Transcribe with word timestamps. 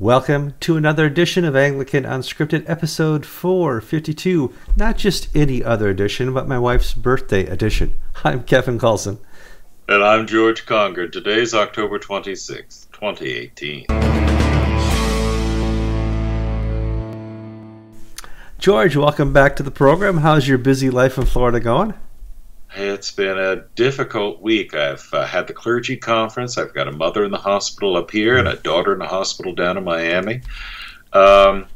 Welcome 0.00 0.54
to 0.58 0.76
another 0.76 1.06
edition 1.06 1.44
of 1.44 1.54
Anglican 1.54 2.02
Unscripted, 2.02 2.68
episode 2.68 3.24
452. 3.24 4.52
Not 4.74 4.98
just 4.98 5.28
any 5.36 5.62
other 5.62 5.88
edition, 5.88 6.34
but 6.34 6.48
my 6.48 6.58
wife's 6.58 6.92
birthday 6.92 7.46
edition. 7.46 7.94
I'm 8.24 8.42
Kevin 8.42 8.76
Carlson. 8.76 9.20
And 9.88 10.02
I'm 10.02 10.26
George 10.26 10.66
Conger. 10.66 11.06
Today's 11.06 11.54
October 11.54 12.00
26th, 12.00 12.90
2018. 12.90 13.86
George, 18.58 18.96
welcome 18.96 19.32
back 19.32 19.54
to 19.54 19.62
the 19.62 19.70
program. 19.70 20.18
How's 20.18 20.48
your 20.48 20.58
busy 20.58 20.90
life 20.90 21.16
in 21.18 21.24
Florida 21.24 21.60
going? 21.60 21.94
It's 22.76 23.12
been 23.12 23.38
a 23.38 23.56
difficult 23.76 24.42
week. 24.42 24.74
I've 24.74 25.08
uh, 25.12 25.26
had 25.26 25.46
the 25.46 25.52
clergy 25.52 25.96
conference. 25.96 26.58
I've 26.58 26.74
got 26.74 26.88
a 26.88 26.92
mother 26.92 27.24
in 27.24 27.30
the 27.30 27.38
hospital 27.38 27.96
up 27.96 28.10
here 28.10 28.36
and 28.36 28.48
a 28.48 28.56
daughter 28.56 28.92
in 28.92 28.98
the 28.98 29.06
hospital 29.06 29.54
down 29.54 29.76
in 29.76 29.84
Miami. 29.84 30.40
Um, 31.12 31.66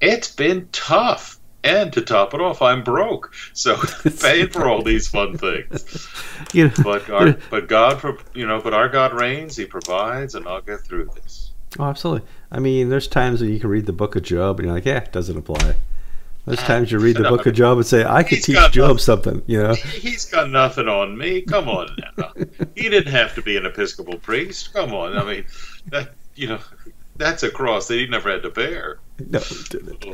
it's 0.00 0.34
been 0.34 0.68
tough. 0.72 1.36
And 1.64 1.92
to 1.94 2.02
top 2.02 2.34
it 2.34 2.40
off, 2.40 2.62
I'm 2.62 2.84
broke, 2.84 3.34
so 3.52 3.76
paying 4.20 4.48
for 4.48 4.68
all 4.68 4.82
these 4.82 5.08
fun 5.08 5.36
things. 5.36 6.08
You 6.54 6.68
know, 6.68 6.74
but 6.84 7.10
our, 7.10 7.32
but 7.50 7.68
God, 7.68 8.00
you 8.32 8.46
know, 8.46 8.60
but 8.60 8.72
our 8.72 8.88
God 8.88 9.12
reigns. 9.12 9.56
He 9.56 9.66
provides, 9.66 10.36
and 10.36 10.46
I'll 10.46 10.62
get 10.62 10.80
through 10.80 11.10
this. 11.16 11.50
Oh, 11.78 11.84
absolutely. 11.84 12.26
I 12.50 12.60
mean, 12.60 12.88
there's 12.88 13.08
times 13.08 13.40
when 13.40 13.52
you 13.52 13.58
can 13.58 13.68
read 13.68 13.86
the 13.86 13.92
Book 13.92 14.14
of 14.14 14.22
Job, 14.22 14.60
and 14.60 14.66
you're 14.66 14.74
like, 14.74 14.84
yeah, 14.84 14.98
it 14.98 15.12
doesn't 15.12 15.36
apply. 15.36 15.74
There's 16.48 16.60
times 16.60 16.90
you 16.90 16.98
read 16.98 17.16
the 17.16 17.24
book 17.24 17.44
of 17.44 17.52
Job 17.52 17.76
and 17.76 17.86
say, 17.86 18.04
I 18.04 18.22
could 18.22 18.42
teach 18.42 18.56
Job 18.56 18.74
nothing. 18.74 18.98
something, 18.98 19.42
you 19.46 19.62
know. 19.62 19.74
He's 19.74 20.24
got 20.24 20.48
nothing 20.48 20.88
on 20.88 21.16
me. 21.16 21.42
Come 21.42 21.68
on 21.68 21.94
now. 22.16 22.32
he 22.74 22.88
didn't 22.88 23.12
have 23.12 23.34
to 23.34 23.42
be 23.42 23.58
an 23.58 23.66
Episcopal 23.66 24.18
priest. 24.18 24.72
Come 24.72 24.94
on. 24.94 25.18
I 25.18 25.24
mean, 25.24 25.44
that, 25.88 26.14
you 26.36 26.48
know, 26.48 26.60
that's 27.16 27.42
a 27.42 27.50
cross 27.50 27.88
that 27.88 27.96
he 27.96 28.06
never 28.06 28.30
had 28.30 28.42
to 28.44 28.50
bear. 28.50 28.98
No, 29.18 29.40
didn't. 29.68 30.06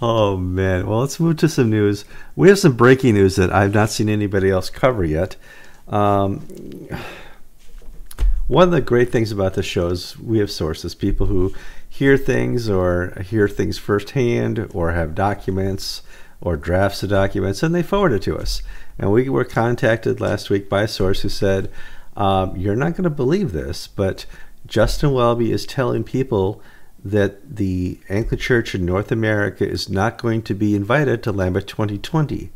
Oh 0.00 0.38
man. 0.38 0.86
Well, 0.86 1.00
let's 1.00 1.20
move 1.20 1.36
to 1.38 1.48
some 1.48 1.68
news. 1.68 2.06
We 2.36 2.48
have 2.48 2.58
some 2.58 2.74
breaking 2.74 3.14
news 3.14 3.36
that 3.36 3.52
I've 3.52 3.74
not 3.74 3.90
seen 3.90 4.08
anybody 4.08 4.50
else 4.50 4.70
cover 4.70 5.04
yet. 5.04 5.36
Um, 5.88 6.38
one 8.46 8.68
of 8.68 8.70
the 8.70 8.80
great 8.80 9.12
things 9.12 9.30
about 9.30 9.54
the 9.54 9.62
show 9.62 9.88
is 9.88 10.18
we 10.18 10.38
have 10.38 10.50
sources, 10.50 10.94
people 10.94 11.26
who 11.26 11.52
hear 11.92 12.16
things 12.16 12.70
or 12.70 13.22
hear 13.22 13.46
things 13.46 13.76
firsthand 13.76 14.66
or 14.72 14.92
have 14.92 15.14
documents 15.14 16.00
or 16.40 16.56
drafts 16.56 17.02
of 17.02 17.10
documents 17.10 17.62
and 17.62 17.74
they 17.74 17.82
forward 17.82 18.12
it 18.12 18.22
to 18.22 18.38
us. 18.38 18.62
And 18.98 19.12
we 19.12 19.28
were 19.28 19.44
contacted 19.44 20.18
last 20.18 20.48
week 20.48 20.70
by 20.70 20.84
a 20.84 20.88
source 20.88 21.20
who 21.20 21.28
said, 21.28 21.70
um, 22.16 22.56
You're 22.56 22.76
not 22.76 22.92
going 22.92 23.04
to 23.04 23.10
believe 23.10 23.52
this, 23.52 23.86
but 23.86 24.24
Justin 24.66 25.12
Welby 25.12 25.52
is 25.52 25.66
telling 25.66 26.02
people 26.02 26.62
that 27.04 27.56
the 27.56 28.00
Anglican 28.08 28.38
Church 28.38 28.74
in 28.74 28.86
North 28.86 29.12
America 29.12 29.68
is 29.68 29.90
not 29.90 30.16
going 30.16 30.40
to 30.42 30.54
be 30.54 30.74
invited 30.74 31.22
to 31.22 31.32
Lambeth 31.32 31.66
2020. 31.66 32.52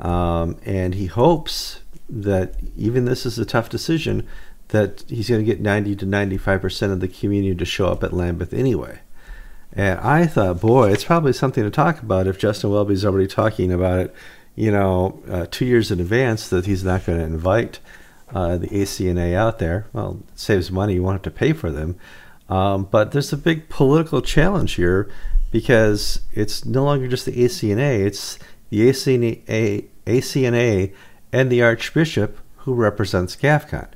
Um, 0.00 0.56
and 0.64 0.94
he 0.94 1.06
hopes 1.06 1.80
that 2.08 2.54
even 2.74 3.04
this 3.04 3.26
is 3.26 3.38
a 3.38 3.44
tough 3.44 3.68
decision, 3.68 4.26
that 4.72 5.04
he's 5.08 5.28
going 5.28 5.40
to 5.40 5.44
get 5.44 5.60
90 5.60 5.96
to 5.96 6.06
95% 6.06 6.92
of 6.92 7.00
the 7.00 7.08
community 7.08 7.54
to 7.54 7.64
show 7.64 7.88
up 7.88 8.02
at 8.02 8.12
Lambeth 8.12 8.54
anyway. 8.54 9.00
And 9.72 10.00
I 10.00 10.26
thought, 10.26 10.60
boy, 10.60 10.90
it's 10.90 11.04
probably 11.04 11.32
something 11.32 11.62
to 11.62 11.70
talk 11.70 12.02
about 12.02 12.26
if 12.26 12.38
Justin 12.38 12.70
Welby's 12.70 13.04
already 13.04 13.26
talking 13.26 13.70
about 13.70 14.00
it, 14.00 14.14
you 14.54 14.70
know, 14.70 15.22
uh, 15.28 15.46
two 15.50 15.66
years 15.66 15.90
in 15.90 16.00
advance 16.00 16.48
that 16.48 16.66
he's 16.66 16.84
not 16.84 17.04
going 17.06 17.18
to 17.18 17.24
invite 17.24 17.80
uh, 18.34 18.56
the 18.56 18.68
ACNA 18.68 19.34
out 19.34 19.58
there. 19.58 19.86
Well, 19.92 20.22
it 20.28 20.38
saves 20.38 20.70
money, 20.70 20.94
you 20.94 21.02
won't 21.02 21.16
have 21.16 21.32
to 21.32 21.38
pay 21.38 21.52
for 21.52 21.70
them. 21.70 21.96
Um, 22.48 22.88
but 22.90 23.12
there's 23.12 23.32
a 23.32 23.38
big 23.38 23.68
political 23.68 24.22
challenge 24.22 24.74
here 24.74 25.10
because 25.50 26.20
it's 26.32 26.64
no 26.64 26.84
longer 26.84 27.08
just 27.08 27.26
the 27.26 27.32
ACNA, 27.32 28.06
it's 28.06 28.38
the 28.70 28.88
ACNA, 28.88 29.86
ACNA 30.06 30.94
and 31.30 31.52
the 31.52 31.62
Archbishop 31.62 32.38
who 32.56 32.74
represents 32.74 33.36
GAFCON. 33.36 33.88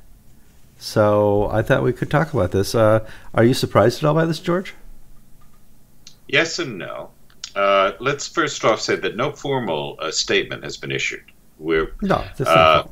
So 0.77 1.49
I 1.51 1.61
thought 1.61 1.83
we 1.83 1.93
could 1.93 2.11
talk 2.11 2.33
about 2.33 2.51
this. 2.51 2.75
Uh, 2.75 3.07
are 3.33 3.43
you 3.43 3.53
surprised 3.53 4.03
at 4.03 4.07
all 4.07 4.13
by 4.13 4.25
this, 4.25 4.39
George? 4.39 4.73
Yes 6.27 6.59
and 6.59 6.77
no. 6.77 7.09
Uh, 7.55 7.93
let's 7.99 8.27
first 8.27 8.63
off 8.63 8.79
say 8.79 8.95
that 8.95 9.15
no 9.15 9.31
formal 9.31 9.97
uh, 9.99 10.11
statement 10.11 10.63
has 10.63 10.77
been 10.77 10.91
issued. 10.91 11.23
We're 11.57 11.95
no, 12.03 12.23
uh, 12.45 12.83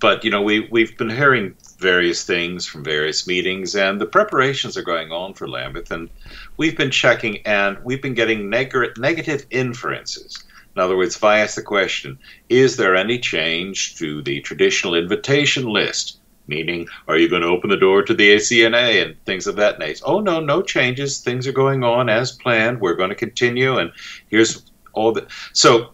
but 0.00 0.24
you 0.24 0.30
know 0.30 0.42
we 0.42 0.68
we've 0.70 0.98
been 0.98 1.10
hearing 1.10 1.54
various 1.78 2.24
things 2.24 2.66
from 2.66 2.82
various 2.82 3.26
meetings, 3.26 3.76
and 3.76 4.00
the 4.00 4.06
preparations 4.06 4.76
are 4.76 4.82
going 4.82 5.12
on 5.12 5.34
for 5.34 5.46
Lambeth, 5.46 5.92
and 5.92 6.10
we've 6.56 6.76
been 6.76 6.90
checking, 6.90 7.38
and 7.46 7.78
we've 7.84 8.02
been 8.02 8.14
getting 8.14 8.50
neg- 8.50 8.98
negative 8.98 9.46
inferences. 9.50 10.42
In 10.74 10.82
other 10.82 10.96
words, 10.96 11.16
if 11.16 11.22
I 11.22 11.38
ask 11.38 11.54
the 11.54 11.62
question, 11.62 12.18
is 12.48 12.76
there 12.76 12.96
any 12.96 13.18
change 13.18 13.96
to 13.96 14.22
the 14.22 14.40
traditional 14.40 14.94
invitation 14.94 15.66
list? 15.66 16.15
Meaning 16.46 16.88
are 17.08 17.16
you 17.16 17.28
going 17.28 17.42
to 17.42 17.48
open 17.48 17.70
the 17.70 17.76
door 17.76 18.02
to 18.02 18.14
the 18.14 18.34
ACNA 18.34 19.04
and 19.04 19.24
things 19.24 19.46
of 19.46 19.56
that 19.56 19.78
nature? 19.78 20.02
Oh 20.06 20.20
no, 20.20 20.40
no 20.40 20.62
changes. 20.62 21.20
Things 21.20 21.46
are 21.46 21.52
going 21.52 21.84
on 21.84 22.08
as 22.08 22.32
planned. 22.32 22.80
We're 22.80 22.94
going 22.94 23.10
to 23.10 23.16
continue, 23.16 23.78
and 23.78 23.92
here's 24.28 24.62
all 24.92 25.12
the. 25.12 25.26
So, 25.52 25.92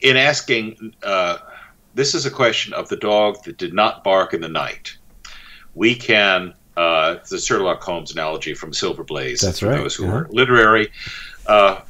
in 0.00 0.16
asking, 0.16 0.94
uh, 1.02 1.38
this 1.94 2.14
is 2.14 2.26
a 2.26 2.30
question 2.30 2.72
of 2.72 2.88
the 2.88 2.96
dog 2.96 3.42
that 3.44 3.58
did 3.58 3.74
not 3.74 4.04
bark 4.04 4.34
in 4.34 4.40
the 4.40 4.48
night. 4.48 4.96
We 5.74 5.94
can. 5.94 6.54
Uh, 6.76 7.20
the 7.30 7.38
Sherlock 7.38 7.80
Holmes 7.84 8.10
analogy 8.10 8.52
from 8.52 8.72
Silver 8.72 9.04
Blaze. 9.04 9.40
That's 9.40 9.62
right. 9.62 9.76
Those 9.76 9.94
who 9.94 10.08
uh-huh. 10.08 10.16
are 10.16 10.28
literary. 10.30 10.90
Uh, 11.46 11.82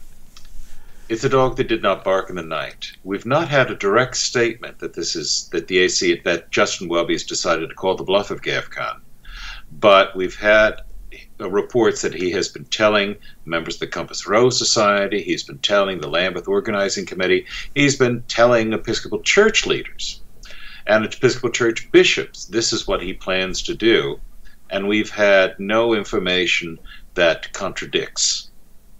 it's 1.14 1.22
a 1.22 1.28
dog 1.28 1.56
that 1.56 1.68
did 1.68 1.80
not 1.80 2.02
bark 2.02 2.28
in 2.28 2.34
the 2.34 2.42
night. 2.42 2.90
We've 3.04 3.24
not 3.24 3.46
had 3.46 3.70
a 3.70 3.76
direct 3.76 4.16
statement 4.16 4.80
that 4.80 4.94
this 4.94 5.14
is 5.14 5.48
that 5.52 5.68
the 5.68 5.78
AC 5.78 6.20
that 6.24 6.50
Justin 6.50 6.88
Welby 6.88 7.14
has 7.14 7.22
decided 7.22 7.68
to 7.68 7.74
call 7.76 7.94
the 7.94 8.02
bluff 8.02 8.32
of 8.32 8.42
GAFCON, 8.42 9.00
but 9.70 10.16
we've 10.16 10.34
had 10.34 10.80
reports 11.38 12.02
that 12.02 12.14
he 12.14 12.32
has 12.32 12.48
been 12.48 12.64
telling 12.64 13.14
members 13.44 13.74
of 13.74 13.80
the 13.80 13.86
Compass 13.86 14.26
Rose 14.26 14.58
Society, 14.58 15.22
he's 15.22 15.44
been 15.44 15.58
telling 15.58 16.00
the 16.00 16.10
Lambeth 16.10 16.48
Organizing 16.48 17.06
Committee, 17.06 17.46
he's 17.76 17.94
been 17.96 18.24
telling 18.26 18.72
Episcopal 18.72 19.20
Church 19.20 19.66
leaders 19.66 20.20
and 20.84 21.04
Episcopal 21.04 21.50
Church 21.50 21.92
bishops 21.92 22.46
this 22.46 22.72
is 22.72 22.88
what 22.88 23.00
he 23.00 23.12
plans 23.12 23.62
to 23.62 23.74
do, 23.76 24.18
and 24.68 24.88
we've 24.88 25.10
had 25.10 25.60
no 25.60 25.94
information 25.94 26.76
that 27.14 27.52
contradicts 27.52 28.50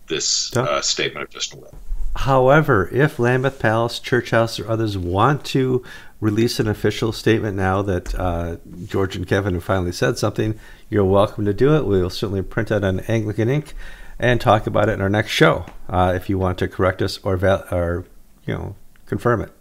this 0.07 0.57
uh, 0.57 0.81
statement 0.81 1.25
of 1.25 1.31
Justin 1.31 1.61
Welby. 1.61 1.77
However, 2.17 2.89
if 2.93 3.19
Lambeth 3.19 3.59
Palace, 3.59 3.99
Church 3.99 4.31
House, 4.31 4.61
or 4.61 4.69
others 4.69 4.97
want 4.97 5.45
to 5.47 5.83
release 6.21 6.61
an 6.61 6.69
official 6.69 7.13
statement 7.13 7.57
now 7.57 7.83
that 7.83 8.15
uh, 8.15 8.57
George 8.85 9.17
and 9.17 9.27
Kevin 9.27 9.55
have 9.55 9.65
finally 9.65 9.93
said 9.93 10.17
something, 10.17 10.59
you're 10.89 11.05
welcome 11.05 11.45
to 11.45 11.53
do 11.53 11.75
it. 11.77 11.85
We'll 11.85 12.11
certainly 12.11 12.43
print 12.43 12.71
out 12.71 12.85
on 12.85 13.01
Anglican 13.01 13.49
ink 13.49 13.75
and 14.19 14.41
talk 14.41 14.67
about 14.67 14.89
it 14.89 14.93
in 14.93 15.01
our 15.01 15.11
next 15.11 15.33
show 15.33 15.67
uh, 15.89 16.13
if 16.15 16.31
you 16.31 16.39
want 16.39 16.59
to 16.59 16.69
correct 16.69 17.03
us 17.03 17.19
or, 17.25 17.37
val- 17.37 17.67
or 17.71 18.05
you 18.47 18.55
know 18.55 18.77
confirm 19.07 19.43
it. 19.43 19.53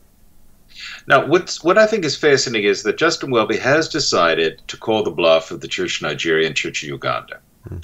Now, 1.08 1.25
what's, 1.25 1.63
what 1.63 1.78
I 1.78 1.86
think 1.86 2.06
is 2.06 2.16
fascinating 2.16 2.69
is 2.69 2.84
that 2.84 2.97
Justin 2.97 3.31
Welby 3.31 3.58
has 3.58 3.90
decided 3.90 4.62
to 4.68 4.78
call 4.78 5.03
the 5.03 5.12
bluff 5.12 5.52
of 5.52 5.62
the 5.62 5.68
Church 5.68 5.97
of 5.97 6.03
Nigeria 6.03 6.47
and 6.47 6.56
Church 6.56 6.84
of 6.84 6.90
Uganda. 6.90 7.40
Hmm. 7.68 7.78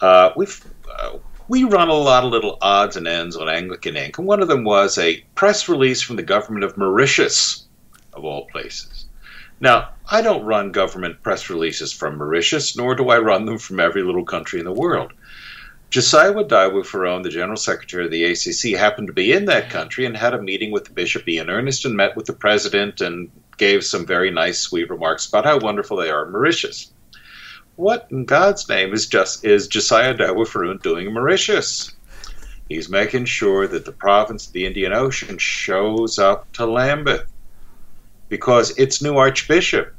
Uh, 0.00 0.30
we've 0.36 0.64
uh, 0.90 1.18
we 1.52 1.64
run 1.64 1.90
a 1.90 1.92
lot 1.92 2.24
of 2.24 2.30
little 2.30 2.56
odds 2.62 2.96
and 2.96 3.06
ends 3.06 3.36
on 3.36 3.46
Anglican 3.46 3.94
Ink, 3.94 4.16
and 4.16 4.26
one 4.26 4.40
of 4.40 4.48
them 4.48 4.64
was 4.64 4.96
a 4.96 5.22
press 5.34 5.68
release 5.68 6.00
from 6.00 6.16
the 6.16 6.22
government 6.22 6.64
of 6.64 6.78
Mauritius, 6.78 7.66
of 8.14 8.24
all 8.24 8.46
places. 8.46 9.04
Now, 9.60 9.90
I 10.10 10.22
don't 10.22 10.46
run 10.46 10.72
government 10.72 11.22
press 11.22 11.50
releases 11.50 11.92
from 11.92 12.16
Mauritius, 12.16 12.74
nor 12.74 12.94
do 12.94 13.10
I 13.10 13.18
run 13.18 13.44
them 13.44 13.58
from 13.58 13.80
every 13.80 14.02
little 14.02 14.24
country 14.24 14.60
in 14.60 14.64
the 14.64 14.72
world. 14.72 15.12
Josiah 15.90 16.32
Idowu 16.32 16.86
Fearon, 16.86 17.22
the 17.22 17.28
General 17.28 17.58
Secretary 17.58 18.06
of 18.06 18.10
the 18.10 18.24
ACC, 18.24 18.78
happened 18.80 19.08
to 19.08 19.12
be 19.12 19.30
in 19.30 19.44
that 19.44 19.68
country 19.68 20.06
and 20.06 20.16
had 20.16 20.32
a 20.32 20.40
meeting 20.40 20.70
with 20.70 20.86
the 20.86 20.94
Bishop 20.94 21.28
Ian 21.28 21.50
Ernest 21.50 21.84
and 21.84 21.94
met 21.94 22.16
with 22.16 22.24
the 22.24 22.32
President 22.32 23.02
and 23.02 23.30
gave 23.58 23.84
some 23.84 24.06
very 24.06 24.30
nice, 24.30 24.58
sweet 24.58 24.88
remarks 24.88 25.26
about 25.26 25.44
how 25.44 25.58
wonderful 25.58 25.98
they 25.98 26.08
are 26.08 26.24
in 26.24 26.32
Mauritius. 26.32 26.90
What 27.76 28.06
in 28.10 28.24
God's 28.24 28.68
name 28.68 28.92
is 28.92 29.06
just 29.06 29.44
is 29.44 29.66
Josiah 29.66 30.14
Idowu 30.14 30.82
doing 30.82 31.06
in 31.06 31.14
Mauritius? 31.14 31.92
He's 32.68 32.88
making 32.88 33.24
sure 33.24 33.66
that 33.66 33.84
the 33.84 33.92
province 33.92 34.46
of 34.46 34.52
the 34.52 34.66
Indian 34.66 34.92
Ocean 34.92 35.38
shows 35.38 36.18
up 36.18 36.50
to 36.52 36.66
Lambeth 36.66 37.30
because 38.28 38.70
its 38.78 39.02
new 39.02 39.16
archbishop, 39.16 39.94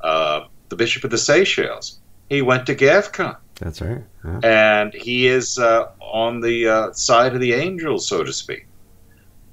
uh, 0.00 0.44
the 0.68 0.76
bishop 0.76 1.04
of 1.04 1.10
the 1.10 1.18
Seychelles, 1.18 1.98
he 2.28 2.42
went 2.42 2.66
to 2.66 2.74
GAFCON. 2.74 3.36
That's 3.60 3.80
right. 3.80 4.02
Yeah. 4.24 4.40
And 4.42 4.94
he 4.94 5.26
is 5.26 5.58
uh, 5.58 5.88
on 6.00 6.40
the 6.40 6.68
uh, 6.68 6.92
side 6.92 7.34
of 7.34 7.40
the 7.40 7.52
angels, 7.52 8.08
so 8.08 8.24
to 8.24 8.32
speak. 8.32 8.66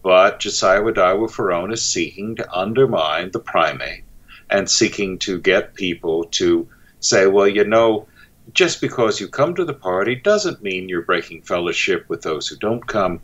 But 0.03 0.39
Josiah 0.39 0.81
Idowu 0.81 1.71
is 1.71 1.86
seeking 1.86 2.36
to 2.38 2.51
undermine 2.51 3.31
the 3.31 3.39
primate 3.39 4.03
and 4.50 4.69
seeking 4.69 5.19
to 5.19 5.39
get 5.39 5.75
people 5.75 6.25
to 6.25 6.68
say, 7.01 7.27
well, 7.27 7.48
you 7.48 7.65
know, 7.65 8.07
just 8.53 8.81
because 8.81 9.19
you 9.19 9.27
come 9.27 9.53
to 9.56 9.65
the 9.65 9.74
party 9.74 10.15
doesn't 10.15 10.63
mean 10.63 10.89
you're 10.89 11.01
breaking 11.01 11.42
fellowship 11.42 12.06
with 12.07 12.21
those 12.21 12.48
who 12.48 12.56
don't 12.57 12.88
come. 12.88 13.19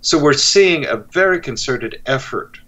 So 0.00 0.18
we're 0.18 0.32
seeing 0.32 0.86
a 0.86 0.96
very 0.96 1.40
concerted 1.40 2.00
effort 2.06 2.58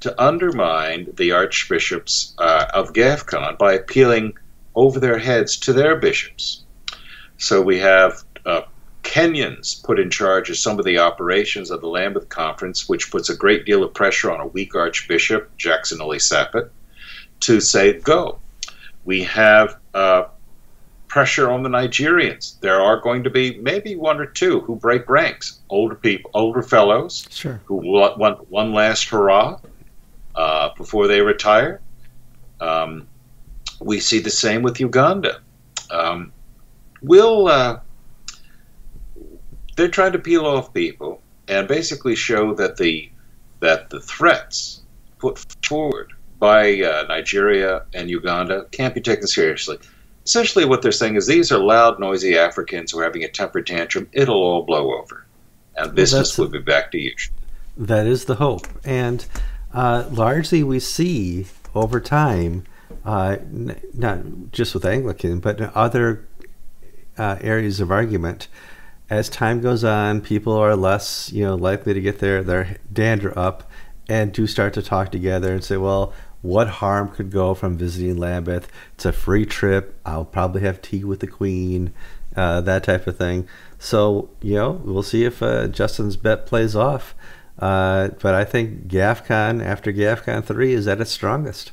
to 0.00 0.22
undermine 0.22 1.08
the 1.16 1.32
archbishops 1.32 2.34
uh, 2.38 2.66
of 2.72 2.92
GAFCON 2.92 3.58
by 3.58 3.74
appealing 3.74 4.34
over 4.74 5.00
their 5.00 5.18
heads 5.18 5.56
to 5.58 5.72
their 5.72 5.96
bishops. 5.96 6.62
So 7.36 7.60
we 7.60 7.78
have 7.78 8.22
uh, 8.46 8.62
Kenyans 9.02 9.82
put 9.82 9.98
in 9.98 10.10
charge 10.10 10.50
of 10.50 10.56
some 10.56 10.78
of 10.78 10.84
the 10.84 10.98
operations 10.98 11.70
of 11.70 11.80
the 11.80 11.88
Lambeth 11.88 12.28
Conference, 12.28 12.88
which 12.88 13.10
puts 13.10 13.28
a 13.28 13.36
great 13.36 13.64
deal 13.64 13.82
of 13.82 13.94
pressure 13.94 14.30
on 14.30 14.40
a 14.40 14.46
weak 14.46 14.74
archbishop, 14.74 15.50
Jackson 15.56 16.00
Ole 16.00 16.18
Sapit, 16.18 16.70
to 17.40 17.60
say 17.60 17.94
go. 17.94 18.38
We 19.04 19.22
have 19.24 19.76
uh, 19.98 20.28
pressure 21.08 21.50
on 21.50 21.62
the 21.62 21.68
Nigerians. 21.68 22.60
There 22.60 22.80
are 22.80 23.00
going 23.00 23.24
to 23.24 23.30
be 23.30 23.58
maybe 23.58 23.96
one 23.96 24.20
or 24.20 24.26
two 24.26 24.60
who 24.60 24.76
break 24.76 25.08
ranks, 25.08 25.58
older 25.70 25.96
people, 25.96 26.30
older 26.34 26.62
fellows, 26.62 27.26
sure. 27.30 27.60
who 27.64 27.76
want 27.76 28.48
one 28.48 28.72
last 28.72 29.08
hurrah 29.08 29.58
uh, 30.36 30.70
before 30.76 31.08
they 31.08 31.20
retire. 31.20 31.80
Um, 32.60 33.08
we 33.80 33.98
see 33.98 34.20
the 34.20 34.30
same 34.30 34.62
with 34.62 34.78
Uganda. 34.78 35.40
Um, 35.90 36.32
we'll 37.02 37.48
uh, 37.48 37.80
they're 39.76 39.88
trying 39.88 40.12
to 40.12 40.18
peel 40.18 40.46
off 40.46 40.74
people 40.74 41.22
and 41.48 41.66
basically 41.66 42.14
show 42.14 42.54
that 42.54 42.76
the 42.76 43.10
that 43.60 43.90
the 43.90 44.00
threats 44.00 44.82
put 45.18 45.38
forward 45.64 46.12
by 46.38 46.80
uh, 46.80 47.04
Nigeria 47.08 47.84
and 47.94 48.08
Uganda 48.08 48.66
can't 48.70 48.94
be 48.94 49.00
taken 49.00 49.26
seriously. 49.26 49.78
Essentially, 50.24 50.64
what 50.64 50.82
they're 50.82 50.92
saying 50.92 51.16
is 51.16 51.26
these 51.26 51.50
are 51.50 51.58
loud, 51.58 51.98
noisy 51.98 52.36
Africans 52.36 52.92
who 52.92 52.98
are 52.98 53.04
having 53.04 53.24
a 53.24 53.28
temper 53.28 53.62
tantrum. 53.62 54.08
It'll 54.12 54.42
all 54.42 54.62
blow 54.62 54.94
over, 54.98 55.26
and 55.76 55.94
business 55.94 56.36
well, 56.36 56.46
will 56.46 56.52
be 56.52 56.58
back 56.58 56.92
to 56.92 56.98
usual. 56.98 57.34
That 57.76 58.06
is 58.06 58.26
the 58.26 58.34
hope, 58.34 58.66
and 58.84 59.24
uh, 59.72 60.04
largely 60.10 60.62
we 60.62 60.80
see 60.80 61.46
over 61.74 62.00
time, 62.00 62.64
uh, 63.04 63.36
n- 63.40 63.80
not 63.94 64.20
just 64.52 64.74
with 64.74 64.84
Anglican, 64.84 65.40
but 65.40 65.60
other 65.74 66.26
uh, 67.16 67.36
areas 67.40 67.80
of 67.80 67.90
argument. 67.90 68.48
As 69.10 69.30
time 69.30 69.62
goes 69.62 69.84
on, 69.84 70.20
people 70.20 70.52
are 70.52 70.76
less, 70.76 71.32
you 71.32 71.42
know, 71.44 71.54
likely 71.54 71.94
to 71.94 72.00
get 72.00 72.18
their 72.18 72.42
their 72.42 72.76
dander 72.92 73.36
up, 73.38 73.70
and 74.08 74.32
do 74.32 74.46
start 74.46 74.74
to 74.74 74.82
talk 74.82 75.10
together 75.10 75.52
and 75.52 75.64
say, 75.64 75.78
"Well, 75.78 76.12
what 76.42 76.68
harm 76.68 77.08
could 77.08 77.30
go 77.30 77.54
from 77.54 77.76
visiting 77.76 78.16
Lambeth? 78.16 78.68
It's 78.94 79.04
a 79.04 79.12
free 79.12 79.46
trip. 79.46 79.98
I'll 80.04 80.24
probably 80.24 80.62
have 80.62 80.80
tea 80.80 81.04
with 81.04 81.20
the 81.20 81.26
Queen, 81.26 81.92
uh, 82.36 82.60
that 82.62 82.84
type 82.84 83.06
of 83.06 83.16
thing." 83.16 83.48
So, 83.78 84.30
you 84.42 84.54
know, 84.54 84.80
we'll 84.84 85.02
see 85.02 85.24
if 85.24 85.42
uh, 85.42 85.68
Justin's 85.68 86.16
bet 86.16 86.46
plays 86.46 86.74
off. 86.74 87.14
Uh, 87.58 88.08
but 88.20 88.34
I 88.34 88.44
think 88.44 88.86
GAFCON 88.86 89.64
after 89.64 89.92
GAFCON 89.92 90.44
three 90.44 90.72
is 90.72 90.86
at 90.86 91.00
its 91.00 91.10
strongest. 91.10 91.72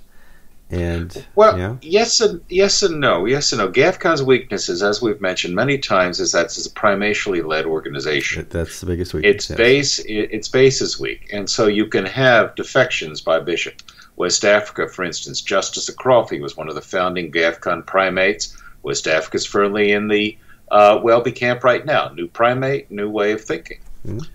And 0.71 1.25
well, 1.35 1.57
yeah. 1.59 1.75
yes 1.83 2.19
and 2.19 2.41
yes 2.49 2.81
and 2.81 2.99
no, 2.99 3.25
yes 3.25 3.51
and 3.51 3.59
no. 3.59 3.69
GAFCON's 3.69 4.23
weaknesses, 4.23 4.81
as 4.81 4.99
we've 4.99 5.21
mentioned 5.21 5.53
many 5.53 5.77
times, 5.77 6.19
is 6.19 6.31
that 6.31 6.45
it's 6.45 6.65
a 6.65 6.71
primatially 6.71 7.45
led 7.45 7.67
organization. 7.67 8.47
That's 8.49 8.79
the 8.79 8.87
biggest 8.87 9.13
weakness. 9.13 9.35
Its 9.35 9.49
yes. 9.51 9.57
base, 9.57 9.99
its 9.99 10.47
base 10.47 10.81
is 10.81 10.99
weak, 10.99 11.29
and 11.31 11.47
so 11.47 11.67
you 11.67 11.85
can 11.85 12.05
have 12.05 12.55
defections 12.55 13.21
by 13.21 13.39
bishop. 13.39 13.79
West 14.15 14.45
Africa, 14.45 14.87
for 14.87 15.03
instance, 15.03 15.41
Justice 15.41 15.89
Akrofi 15.89 16.41
was 16.41 16.55
one 16.55 16.69
of 16.69 16.75
the 16.75 16.81
founding 16.81 17.31
GAFCON 17.31 17.85
primates. 17.85 18.55
West 18.83 19.07
Africa's 19.07 19.45
firmly 19.45 19.91
in 19.91 20.07
the 20.07 20.37
uh, 20.71 20.99
Welby 21.03 21.31
camp 21.31 21.63
right 21.63 21.85
now. 21.85 22.09
New 22.09 22.27
primate, 22.27 22.89
new 22.89 23.09
way 23.09 23.31
of 23.31 23.41
thinking. 23.41 23.79
Mm-hmm. 24.05 24.25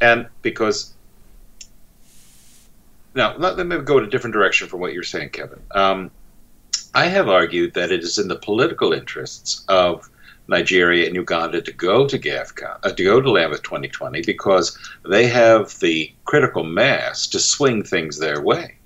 And 0.00 0.26
because 0.42 0.94
now, 3.14 3.36
let, 3.36 3.56
let, 3.56 3.66
me 3.66 3.78
go 3.78 3.98
in 3.98 4.04
a 4.04 4.08
different 4.08 4.34
direction 4.34 4.68
from 4.68 4.80
what 4.80 4.92
you're 4.92 5.02
saying, 5.02 5.30
Kevin. 5.30 5.60
Um, 5.72 6.10
I 6.94 7.06
have 7.06 7.28
argued 7.28 7.74
that 7.74 7.92
it 7.92 8.02
is 8.02 8.18
in 8.18 8.28
the 8.28 8.36
political 8.36 8.92
interests 8.92 9.64
of 9.68 10.08
Nigeria 10.48 11.06
and 11.06 11.14
Uganda 11.14 11.60
to 11.60 11.72
go 11.72 12.06
to 12.06 12.18
GAFCON, 12.18 12.78
uh, 12.82 12.92
to 12.92 13.04
go 13.04 13.20
to 13.20 13.30
Lambeth 13.30 13.62
2020 13.62 14.22
because 14.22 14.78
they 15.06 15.26
have 15.26 15.78
the 15.80 16.12
critical 16.24 16.64
mass 16.64 17.26
to 17.28 17.38
swing 17.38 17.82
things 17.82 18.18
their 18.18 18.40
way. 18.40 18.77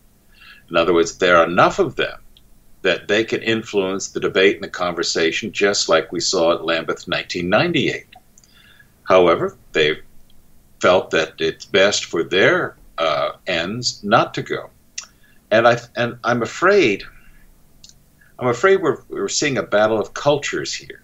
In 0.71 0.77
other 0.77 0.95
words, 0.95 1.19
there 1.19 1.37
are 1.37 1.45
enough 1.45 1.79
of 1.79 1.97
them 1.97 2.19
that 2.83 3.09
they 3.09 3.25
can 3.25 3.43
influence 3.43 4.09
the 4.09 4.21
debate 4.21 4.57
and 4.57 4.65
the 4.65 4.69
conversation 4.69 5.53
just 5.53 5.89
like 5.89 6.13
we 6.13 6.21
saw 6.21 6.53
at 6.53 6.65
Lambeth 6.65 7.07
1998. 7.07 8.07
However, 9.05 9.57
they 9.73 10.01
felt 10.81 11.11
that 11.11 11.41
it's 11.41 11.65
best 11.65 12.07
for 12.07 12.25
their 12.25 12.77
uh, 12.99 13.33
ends 13.47 14.03
not 14.03 14.35
to 14.35 14.43
go. 14.43 14.71
And 15.51 15.69
I 15.69 15.79
and 15.97 16.19
I'm 16.25 16.43
afraid 16.43 17.05
I'm 18.39 18.49
afraid 18.49 18.83
we're 18.83 18.99
we're 19.09 19.29
seeing 19.29 19.59
a 19.59 19.63
battle 19.63 20.01
of 20.01 20.15
cultures 20.15 20.75
here. 20.75 21.03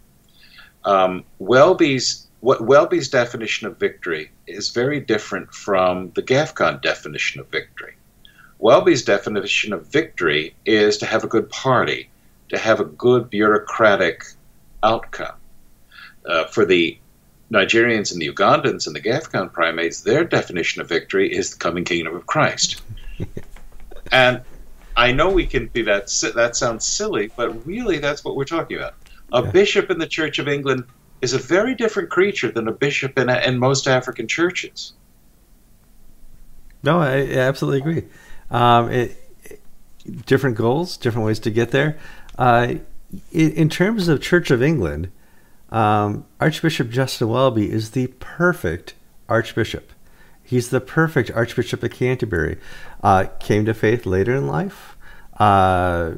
Um, 0.85 1.25
Welby's 1.39 2.27
what 2.41 2.61
Welby's 2.61 3.09
definition 3.09 3.67
of 3.67 3.79
victory 3.79 4.31
is 4.47 4.71
very 4.71 5.01
different 5.01 5.55
from 5.55 6.13
the 6.15 6.23
GAFCON 6.23 6.81
definition 6.81 7.41
of 7.41 7.49
victory. 7.49 7.95
Welby's 8.59 9.05
definition 9.05 9.73
of 9.73 9.87
victory 9.87 10.55
is 10.67 10.99
to 10.99 11.07
have 11.07 11.25
a 11.25 11.29
good 11.29 11.49
party, 11.49 12.11
to 12.49 12.59
have 12.59 12.81
a 12.81 12.85
good 12.85 13.31
bureaucratic 13.31 14.25
outcome. 14.83 15.35
Uh, 16.27 16.45
for 16.47 16.65
the 16.65 16.99
Nigerians 17.51 18.13
and 18.13 18.21
the 18.21 18.29
Ugandans 18.29 18.87
and 18.87 18.95
the 18.95 19.01
GAFCON 19.01 19.53
primates, 19.53 20.03
their 20.03 20.25
definition 20.25 20.83
of 20.83 20.89
victory 20.89 21.33
is 21.33 21.53
the 21.53 21.59
coming 21.59 21.85
kingdom 21.85 22.15
of 22.15 22.27
Christ. 22.27 22.83
and 24.13 24.43
I 24.97 25.13
know 25.13 25.31
we 25.31 25.47
can 25.47 25.69
be 25.69 25.83
that 25.83 26.09
that 26.35 26.57
sounds 26.57 26.85
silly, 26.85 27.31
but 27.37 27.65
really 27.67 27.99
that's 27.99 28.25
what 28.25 28.37
we're 28.37 28.45
talking 28.45 28.77
about. 28.77 28.95
A 29.33 29.43
yeah. 29.43 29.51
bishop 29.51 29.91
in 29.91 29.99
the 29.99 30.07
Church 30.07 30.39
of 30.39 30.49
England 30.49 30.85
is 31.23 31.33
a 31.33 31.39
very 31.39 31.75
different 31.75 32.11
creature 32.11 32.51
than 32.51 32.69
a 32.69 32.73
bishop 32.73 33.19
in, 33.19 33.31
in 33.31 33.59
most 33.59 33.87
African 33.87 34.27
churches. 34.27 34.93
No, 36.83 37.01
I, 37.01 37.29
absolutely 37.31 37.79
agree. 37.81 38.05
Um, 38.51 38.91
it, 38.91 39.17
different 40.27 40.57
goals, 40.57 40.97
different 40.97 41.27
ways 41.27 41.39
to 41.41 41.51
get 41.51 41.71
there. 41.71 41.99
Uh, 42.37 42.75
in, 43.33 43.53
in 43.53 43.69
terms 43.69 44.09
of 44.09 44.21
Church 44.21 44.51
of 44.51 44.63
England, 44.63 45.11
um, 45.71 46.25
Archbishop 46.41 46.91
Justin 46.91 47.29
Welby 47.29 47.71
is 47.71 47.91
the 47.91 48.07
perfect 48.19 48.95
archbishop. 49.29 49.93
He's 50.43 50.71
the 50.71 50.81
perfect 50.81 51.31
Archbishop 51.31 51.83
of 51.83 51.91
Canterbury. 51.91 52.57
Uh, 53.03 53.27
came 53.39 53.67
to 53.67 53.75
faith 53.75 54.07
later 54.07 54.35
in 54.35 54.47
life. 54.47 54.97
Uh, 55.39 56.13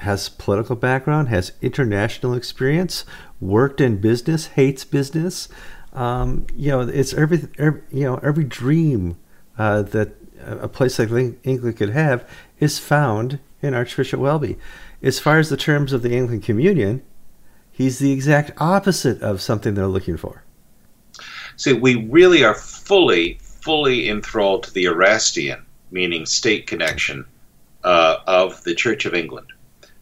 has 0.00 0.28
political 0.28 0.76
background. 0.76 1.28
Has 1.28 1.52
international 1.62 2.34
experience. 2.34 3.06
Worked 3.40 3.80
in 3.80 3.98
business. 3.98 4.48
Hates 4.48 4.84
business. 4.84 5.48
Um, 5.94 6.46
you 6.54 6.70
know, 6.70 6.80
it's 6.82 7.14
every, 7.14 7.48
every, 7.58 7.80
you 7.90 8.04
know 8.04 8.20
every 8.22 8.44
dream 8.44 9.16
uh, 9.56 9.82
that 9.82 10.19
a 10.46 10.68
place 10.68 10.98
like 10.98 11.10
England 11.42 11.76
could 11.76 11.90
have 11.90 12.28
is 12.58 12.78
found 12.78 13.38
in 13.62 13.74
Archbishop 13.74 14.20
Welby. 14.20 14.58
As 15.02 15.18
far 15.18 15.38
as 15.38 15.48
the 15.48 15.56
terms 15.56 15.92
of 15.92 16.02
the 16.02 16.14
Anglican 16.14 16.40
Communion, 16.40 17.02
He's 17.80 17.98
the 17.98 18.12
exact 18.12 18.50
opposite 18.58 19.22
of 19.22 19.40
something 19.40 19.72
they're 19.72 19.86
looking 19.86 20.18
for. 20.18 20.42
See, 21.56 21.72
we 21.72 22.06
really 22.10 22.44
are 22.44 22.54
fully, 22.54 23.38
fully 23.40 24.10
enthralled 24.10 24.64
to 24.64 24.70
the 24.74 24.84
Erastian, 24.84 25.64
meaning 25.90 26.26
state 26.26 26.66
connection, 26.66 27.24
uh, 27.82 28.18
of 28.26 28.62
the 28.64 28.74
Church 28.74 29.06
of 29.06 29.14
England 29.14 29.46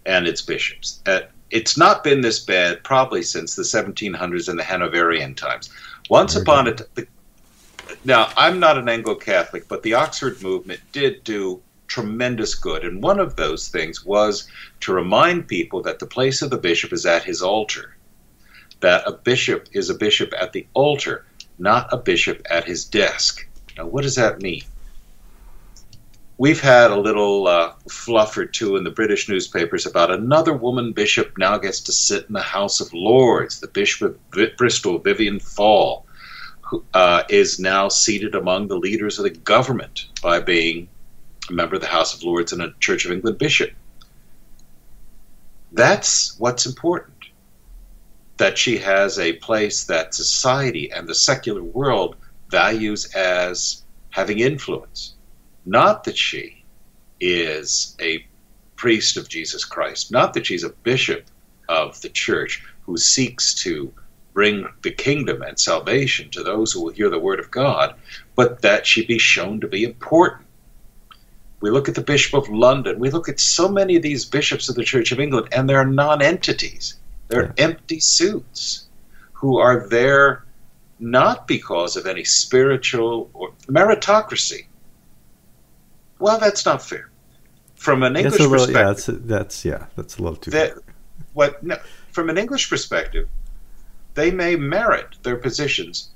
and 0.07 0.27
its 0.27 0.43
bishops. 0.43 1.01
Uh, 1.07 1.21
it's 1.53 1.77
not 1.77 2.03
been 2.03 2.21
this 2.21 2.41
bad 2.41 2.83
probably 2.83 3.23
since 3.23 3.55
the 3.55 3.63
1700s 3.63 4.49
and 4.49 4.59
the 4.59 4.65
Hanoverian 4.65 5.37
times. 5.37 5.71
Once 6.11 6.35
upon 6.35 6.67
a 6.67 6.75
time, 6.75 7.07
now 8.05 8.31
I'm 8.37 8.61
not 8.61 8.79
an 8.79 8.89
Anglo-Catholic, 8.89 9.69
but 9.69 9.83
the 9.83 9.95
Oxford 9.95 10.43
movement 10.43 10.81
did 10.93 11.25
do 11.25 11.63
tremendous 11.87 12.55
good. 12.55 12.85
And 12.85 13.03
one 13.03 13.19
of 13.19 13.37
those 13.37 13.69
things 13.69 14.05
was 14.05 14.49
to 14.81 14.93
remind 14.93 15.49
people 15.49 15.83
that 15.83 15.99
the 15.99 16.07
place 16.07 16.43
of 16.43 16.51
the 16.51 16.59
bishop 16.59 16.93
is 16.93 17.07
at 17.07 17.25
his 17.25 17.43
altar, 17.43 17.97
that 18.81 19.07
a 19.07 19.13
bishop 19.13 19.69
is 19.73 19.91
a 19.91 19.95
bishop 19.95 20.33
at 20.39 20.53
the 20.53 20.67
altar, 20.75 21.25
not 21.59 21.93
a 21.93 21.97
bishop 21.97 22.47
at 22.51 22.65
his 22.65 22.85
desk. 22.85 23.47
Now, 23.77 23.87
what 23.87 24.03
does 24.03 24.17
that 24.17 24.43
mean? 24.43 24.63
We've 26.37 26.61
had 26.61 26.93
a 26.93 27.01
little 27.01 27.49
uh, 27.49 27.73
fluff 27.91 28.39
or 28.39 28.47
two 28.47 28.77
in 28.77 28.85
the 28.85 28.93
British 28.93 29.29
newspapers 29.29 29.87
about 29.87 30.13
another 30.13 30.53
woman 30.53 30.93
bishop 30.93 31.37
now 31.37 31.59
gets 31.59 31.81
to 31.81 31.93
sit 31.93 32.27
in 32.29 32.33
the 32.33 32.41
House 32.41 32.81
of 32.81 32.93
Lords. 32.93 33.59
The 33.59 33.67
Bishop 33.67 34.21
of 34.35 34.57
Bristol, 34.57 34.99
Vivienne 34.99 35.41
Faull, 35.41 36.07
uh, 36.95 37.23
is 37.31 37.59
now 37.61 37.89
seated 37.89 38.35
among 38.35 38.69
the 38.69 38.79
leaders 38.79 39.19
of 39.19 39.25
the 39.25 39.31
government 39.31 40.07
by 40.23 40.41
being 40.41 40.89
a 41.51 41.53
member 41.53 41.77
of 41.77 41.83
the 41.83 41.89
House 41.89 42.15
of 42.15 42.23
Lords 42.23 42.53
and 42.53 42.63
a 42.63 42.73
Church 42.81 43.05
of 43.07 43.13
England 43.13 43.39
bishop. 43.39 43.71
That's 45.73 46.39
what's 46.39 46.67
important. 46.67 47.17
that 48.39 48.59
she 48.59 48.79
has 48.79 49.19
a 49.19 49.35
place 49.35 49.85
that 49.85 50.15
society 50.15 50.91
and 50.93 51.09
the 51.09 51.15
secular 51.15 51.63
world 51.63 52.17
values 52.51 53.07
as 53.15 53.85
having 54.11 54.41
influence. 54.41 55.15
Not 55.65 56.05
that 56.05 56.17
she 56.19 56.65
is 57.21 57.97
a 58.01 58.27
priest 58.77 59.17
of 59.17 59.29
Jesus 59.29 59.65
Christ, 59.65 60.13
not 60.13 60.35
that 60.35 60.47
she's 60.47 60.65
a 60.65 60.71
bishop 60.85 61.27
of 61.69 62.01
the 62.03 62.11
church 62.11 62.63
who 62.83 62.97
seeks 62.97 63.55
to 63.55 63.93
bring 64.39 64.69
the 64.83 64.93
kingdom 64.93 65.43
and 65.43 65.59
salvation 65.59 66.31
to 66.31 66.45
those 66.45 66.71
who 66.71 66.81
will 66.81 66.93
hear 66.93 67.11
the 67.11 67.19
word 67.19 67.41
of 67.41 67.51
God, 67.51 67.97
but 68.37 68.63
that 68.63 68.87
she 68.87 69.05
be 69.05 69.19
shown 69.19 69.61
to 69.61 69.67
be 69.67 69.83
important. 69.83 70.47
We 71.61 71.71
look 71.71 71.89
at 71.89 71.97
the 71.97 72.03
Bishop 72.03 72.35
of 72.35 72.49
London, 72.49 73.01
we 73.01 73.11
look 73.11 73.29
at 73.29 73.41
so 73.41 73.69
many 73.69 73.97
of 73.97 74.03
these 74.03 74.25
bishops 74.25 74.69
of 74.69 74.77
the 74.77 74.85
Church 74.85 75.11
of 75.11 75.19
England, 75.19 75.49
and 75.51 75.69
they're 75.69 75.85
non 75.85 76.23
entities. 76.23 77.01
They're 77.27 77.47
yeah. 77.47 77.65
empty 77.65 77.99
suits 77.99 78.87
who 79.33 79.59
are 79.59 79.89
there 79.89 80.45
not 81.01 81.49
because 81.49 81.97
of 81.97 82.07
any 82.07 82.23
spiritual 82.23 83.31
or 83.35 83.51
meritocracy. 83.67 84.67
Well, 86.21 86.39
that's 86.39 86.65
not 86.65 86.81
fair. 86.81 87.11
From 87.75 88.05
an 88.05 88.15
English 88.15 88.39
little, 88.39 88.51
perspective, 88.51 88.77
yeah, 88.77 88.87
that's, 88.87 89.07
that's 89.07 89.65
yeah, 89.65 89.87
that's 89.97 90.19
a 90.19 90.23
little 90.23 90.37
too. 90.37 90.53
That, 90.53 90.75
what 91.33 91.61
no, 91.65 91.77
from 92.13 92.31
an 92.31 92.39
English 92.39 92.71
perspective, 92.71 93.29
they 94.19 94.33
may 94.33 94.57
merit 94.57 95.15
their 95.23 95.37
positions 95.37 96.09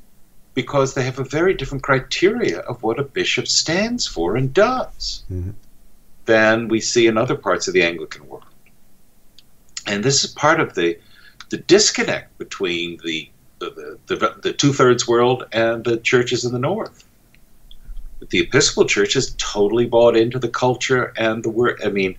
because 0.54 0.92
they 0.92 1.04
have 1.04 1.21
a 1.21 1.25
very 1.25 1.54
different 1.54 1.85
criteria 1.85 2.59
of 2.59 2.82
what 2.82 2.99
a 2.99 3.04
bishop 3.04 3.47
stands 3.47 4.09
for 4.09 4.37
and 4.37 4.52
does 4.52 5.23
mm-hmm. 5.32 5.50
than 6.25 6.66
we 6.66 6.80
see 6.80 7.06
in 7.06 7.16
other 7.16 7.37
parts 7.37 7.68
of 7.68 7.75
the 7.75 7.82
Anglican 7.85 8.26
world. 8.28 8.44
And 9.87 10.02
this 10.02 10.25
is 10.25 10.32
part 10.32 10.59
of 10.59 10.75
the 10.75 10.99
the 11.50 11.59
disconnect 11.59 12.37
between 12.38 12.99
the 13.04 13.30
the, 13.61 13.99
the, 14.06 14.37
the 14.42 14.52
two 14.52 14.73
thirds 14.73 15.06
world 15.06 15.44
and 15.52 15.85
the 15.85 15.99
churches 15.99 16.44
in 16.44 16.52
the 16.52 16.59
north. 16.59 17.04
The 18.30 18.40
Episcopal 18.40 18.87
Church 18.87 19.14
has 19.14 19.35
totally 19.38 19.87
bought 19.87 20.16
into 20.16 20.40
the 20.40 20.49
culture 20.49 21.12
and 21.16 21.44
the 21.44 21.50
word. 21.50 21.80
I 21.85 21.88
mean, 21.88 22.16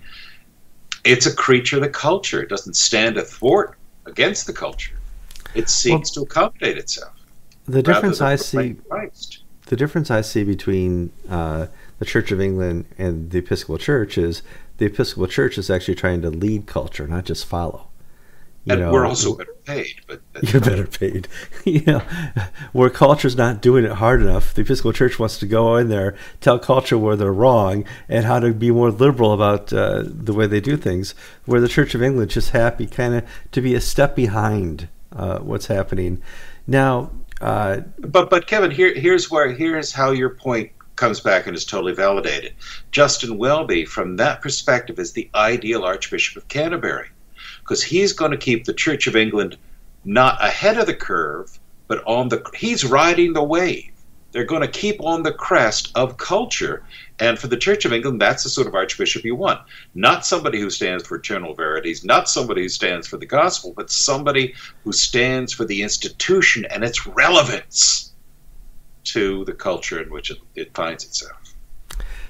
it's 1.04 1.26
a 1.26 1.34
creature 1.34 1.76
of 1.76 1.82
the 1.82 1.90
culture. 1.90 2.42
It 2.42 2.48
doesn't 2.48 2.76
stand 2.76 3.18
athwart 3.18 3.76
against 4.06 4.46
the 4.46 4.54
culture. 4.54 4.94
It 5.54 5.68
seeks 5.68 6.16
well, 6.16 6.26
to 6.26 6.30
accommodate 6.30 6.78
itself. 6.78 7.12
The 7.66 7.82
difference 7.82 8.20
I 8.20 8.36
see. 8.36 8.74
Christ. 8.88 9.42
The 9.66 9.76
difference 9.76 10.10
I 10.10 10.20
see 10.20 10.44
between 10.44 11.10
uh, 11.28 11.66
the 11.98 12.04
Church 12.04 12.30
of 12.30 12.40
England 12.40 12.84
and 12.98 13.30
the 13.30 13.38
Episcopal 13.38 13.78
Church 13.78 14.18
is 14.18 14.42
the 14.76 14.86
Episcopal 14.86 15.26
Church 15.26 15.56
is 15.56 15.70
actually 15.70 15.94
trying 15.94 16.20
to 16.22 16.30
lead 16.30 16.66
culture, 16.66 17.06
not 17.06 17.24
just 17.24 17.46
follow. 17.46 17.88
You 18.64 18.72
and 18.72 18.82
know, 18.82 18.92
we're 18.92 19.06
also 19.06 19.36
better 19.36 19.54
paid, 19.64 20.00
but 20.06 20.22
you're 20.42 20.60
better 20.60 20.86
paid. 20.86 21.28
you 21.64 21.82
know, 21.82 22.02
where 22.72 22.88
culture's 22.88 23.36
not 23.36 23.60
doing 23.60 23.84
it 23.84 23.92
hard 23.92 24.22
enough, 24.22 24.54
the 24.54 24.62
Episcopal 24.62 24.92
Church 24.92 25.18
wants 25.18 25.38
to 25.38 25.46
go 25.46 25.76
in 25.76 25.88
there, 25.88 26.16
tell 26.40 26.58
culture 26.58 26.96
where 26.96 27.14
they're 27.14 27.32
wrong, 27.32 27.84
and 28.08 28.24
how 28.24 28.40
to 28.40 28.52
be 28.52 28.70
more 28.70 28.90
liberal 28.90 29.32
about 29.32 29.72
uh, 29.72 30.02
the 30.04 30.32
way 30.32 30.46
they 30.46 30.60
do 30.60 30.76
things. 30.76 31.14
Where 31.44 31.60
the 31.60 31.68
Church 31.68 31.94
of 31.94 32.02
England 32.02 32.30
just 32.30 32.50
happy 32.50 32.86
kind 32.86 33.14
of 33.14 33.28
to 33.52 33.60
be 33.60 33.74
a 33.74 33.80
step 33.80 34.16
behind 34.16 34.88
uh, 35.16 35.38
what's 35.38 35.66
happening 35.66 36.22
now. 36.66 37.10
Uh, 37.40 37.80
but 37.98 38.30
but 38.30 38.46
Kevin, 38.46 38.70
here 38.70 38.94
here's 38.94 39.30
where 39.30 39.52
here's 39.52 39.92
how 39.92 40.10
your 40.10 40.30
point 40.30 40.70
comes 40.96 41.20
back 41.20 41.46
and 41.46 41.56
is 41.56 41.64
totally 41.64 41.92
validated. 41.92 42.54
Justin 42.92 43.36
Welby, 43.36 43.84
from 43.84 44.16
that 44.16 44.40
perspective, 44.40 44.98
is 44.98 45.12
the 45.12 45.28
ideal 45.34 45.84
Archbishop 45.84 46.36
of 46.36 46.48
Canterbury 46.48 47.08
because 47.60 47.82
he's 47.82 48.12
going 48.12 48.30
to 48.30 48.36
keep 48.36 48.64
the 48.64 48.74
Church 48.74 49.06
of 49.06 49.16
England 49.16 49.56
not 50.04 50.42
ahead 50.44 50.78
of 50.78 50.86
the 50.86 50.94
curve, 50.94 51.58
but 51.88 52.02
on 52.06 52.28
the 52.28 52.44
he's 52.54 52.84
riding 52.84 53.32
the 53.32 53.42
wave. 53.42 53.90
They're 54.32 54.44
going 54.44 54.62
to 54.62 54.68
keep 54.68 55.00
on 55.00 55.22
the 55.22 55.32
crest 55.32 55.92
of 55.94 56.16
culture. 56.16 56.82
And 57.20 57.38
for 57.38 57.46
the 57.46 57.56
Church 57.56 57.84
of 57.84 57.92
England, 57.92 58.20
that's 58.20 58.42
the 58.42 58.48
sort 58.48 58.66
of 58.66 58.74
archbishop 58.74 59.24
you 59.24 59.36
want. 59.36 59.60
Not 59.94 60.26
somebody 60.26 60.60
who 60.60 60.68
stands 60.68 61.06
for 61.06 61.16
eternal 61.16 61.54
verities, 61.54 62.04
not 62.04 62.28
somebody 62.28 62.62
who 62.62 62.68
stands 62.68 63.06
for 63.06 63.16
the 63.18 63.26
gospel, 63.26 63.72
but 63.76 63.90
somebody 63.90 64.54
who 64.82 64.92
stands 64.92 65.52
for 65.52 65.64
the 65.64 65.82
institution 65.82 66.64
and 66.64 66.82
its 66.82 67.06
relevance 67.06 68.12
to 69.04 69.44
the 69.44 69.52
culture 69.52 70.02
in 70.02 70.10
which 70.10 70.30
it, 70.30 70.38
it 70.56 70.74
finds 70.74 71.04
itself. 71.04 71.54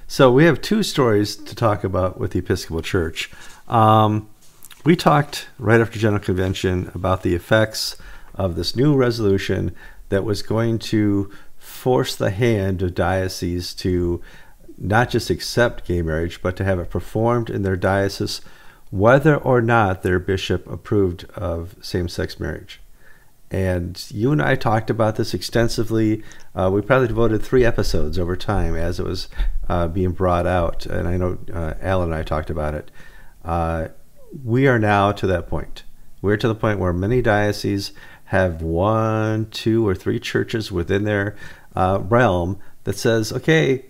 So 0.06 0.30
we 0.30 0.44
have 0.44 0.60
two 0.60 0.82
stories 0.82 1.34
to 1.34 1.54
talk 1.54 1.82
about 1.82 2.20
with 2.20 2.32
the 2.32 2.40
Episcopal 2.40 2.82
Church. 2.82 3.30
Um, 3.68 4.28
we 4.84 4.96
talked 4.96 5.48
right 5.58 5.80
after 5.80 5.98
General 5.98 6.22
Convention 6.22 6.90
about 6.94 7.22
the 7.22 7.34
effects 7.34 7.96
of 8.34 8.54
this 8.54 8.76
new 8.76 8.94
resolution 8.94 9.74
that 10.10 10.24
was 10.24 10.42
going 10.42 10.78
to 10.78 11.32
force 11.56 12.14
the 12.14 12.30
hand 12.30 12.82
of 12.82 12.94
dioceses 12.94 13.72
to 13.74 14.20
not 14.78 15.10
just 15.10 15.30
accept 15.30 15.86
gay 15.86 16.02
marriage, 16.02 16.42
but 16.42 16.56
to 16.56 16.64
have 16.64 16.78
it 16.78 16.90
performed 16.90 17.50
in 17.50 17.62
their 17.62 17.76
diocese, 17.76 18.40
whether 18.90 19.36
or 19.36 19.60
not 19.60 20.02
their 20.02 20.18
bishop 20.18 20.66
approved 20.70 21.24
of 21.34 21.76
same 21.80 22.08
sex 22.08 22.38
marriage. 22.38 22.80
And 23.50 24.04
you 24.10 24.32
and 24.32 24.42
I 24.42 24.56
talked 24.56 24.90
about 24.90 25.16
this 25.16 25.32
extensively. 25.32 26.24
Uh, 26.54 26.70
we 26.72 26.80
probably 26.80 27.08
devoted 27.08 27.42
three 27.42 27.64
episodes 27.64 28.18
over 28.18 28.36
time 28.36 28.74
as 28.74 28.98
it 28.98 29.06
was 29.06 29.28
uh, 29.68 29.86
being 29.86 30.10
brought 30.10 30.46
out. 30.46 30.86
And 30.86 31.06
I 31.06 31.16
know 31.16 31.38
uh, 31.52 31.74
Alan 31.80 32.10
and 32.10 32.18
I 32.18 32.24
talked 32.24 32.50
about 32.50 32.74
it. 32.74 32.90
Uh, 33.44 33.88
we 34.44 34.66
are 34.66 34.78
now 34.78 35.12
to 35.12 35.26
that 35.28 35.48
point. 35.48 35.84
We're 36.20 36.36
to 36.38 36.48
the 36.48 36.54
point 36.54 36.80
where 36.80 36.92
many 36.92 37.22
dioceses 37.22 37.92
have 38.24 38.62
one, 38.62 39.50
two, 39.50 39.86
or 39.86 39.94
three 39.94 40.18
churches 40.18 40.72
within 40.72 41.04
their 41.04 41.36
uh, 41.76 42.00
realm 42.02 42.58
that 42.84 42.96
says, 42.96 43.32
okay, 43.32 43.84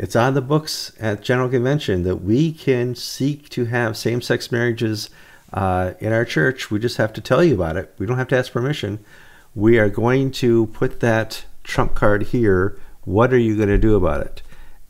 it's 0.00 0.16
on 0.16 0.32
the 0.32 0.40
books 0.40 0.92
at 0.98 1.20
General 1.20 1.50
Convention 1.50 2.04
that 2.04 2.22
we 2.22 2.52
can 2.52 2.94
seek 2.94 3.50
to 3.50 3.66
have 3.66 3.98
same 3.98 4.22
sex 4.22 4.50
marriages 4.50 5.10
uh, 5.52 5.92
in 6.00 6.10
our 6.10 6.24
church. 6.24 6.70
We 6.70 6.78
just 6.78 6.96
have 6.96 7.12
to 7.12 7.20
tell 7.20 7.44
you 7.44 7.54
about 7.54 7.76
it. 7.76 7.94
We 7.98 8.06
don't 8.06 8.16
have 8.16 8.28
to 8.28 8.38
ask 8.38 8.50
permission. 8.50 9.04
We 9.54 9.78
are 9.78 9.90
going 9.90 10.30
to 10.32 10.68
put 10.68 11.00
that 11.00 11.44
trump 11.64 11.94
card 11.94 12.28
here. 12.28 12.78
What 13.04 13.34
are 13.34 13.38
you 13.38 13.56
going 13.56 13.68
to 13.68 13.76
do 13.76 13.94
about 13.94 14.22
it? 14.22 14.42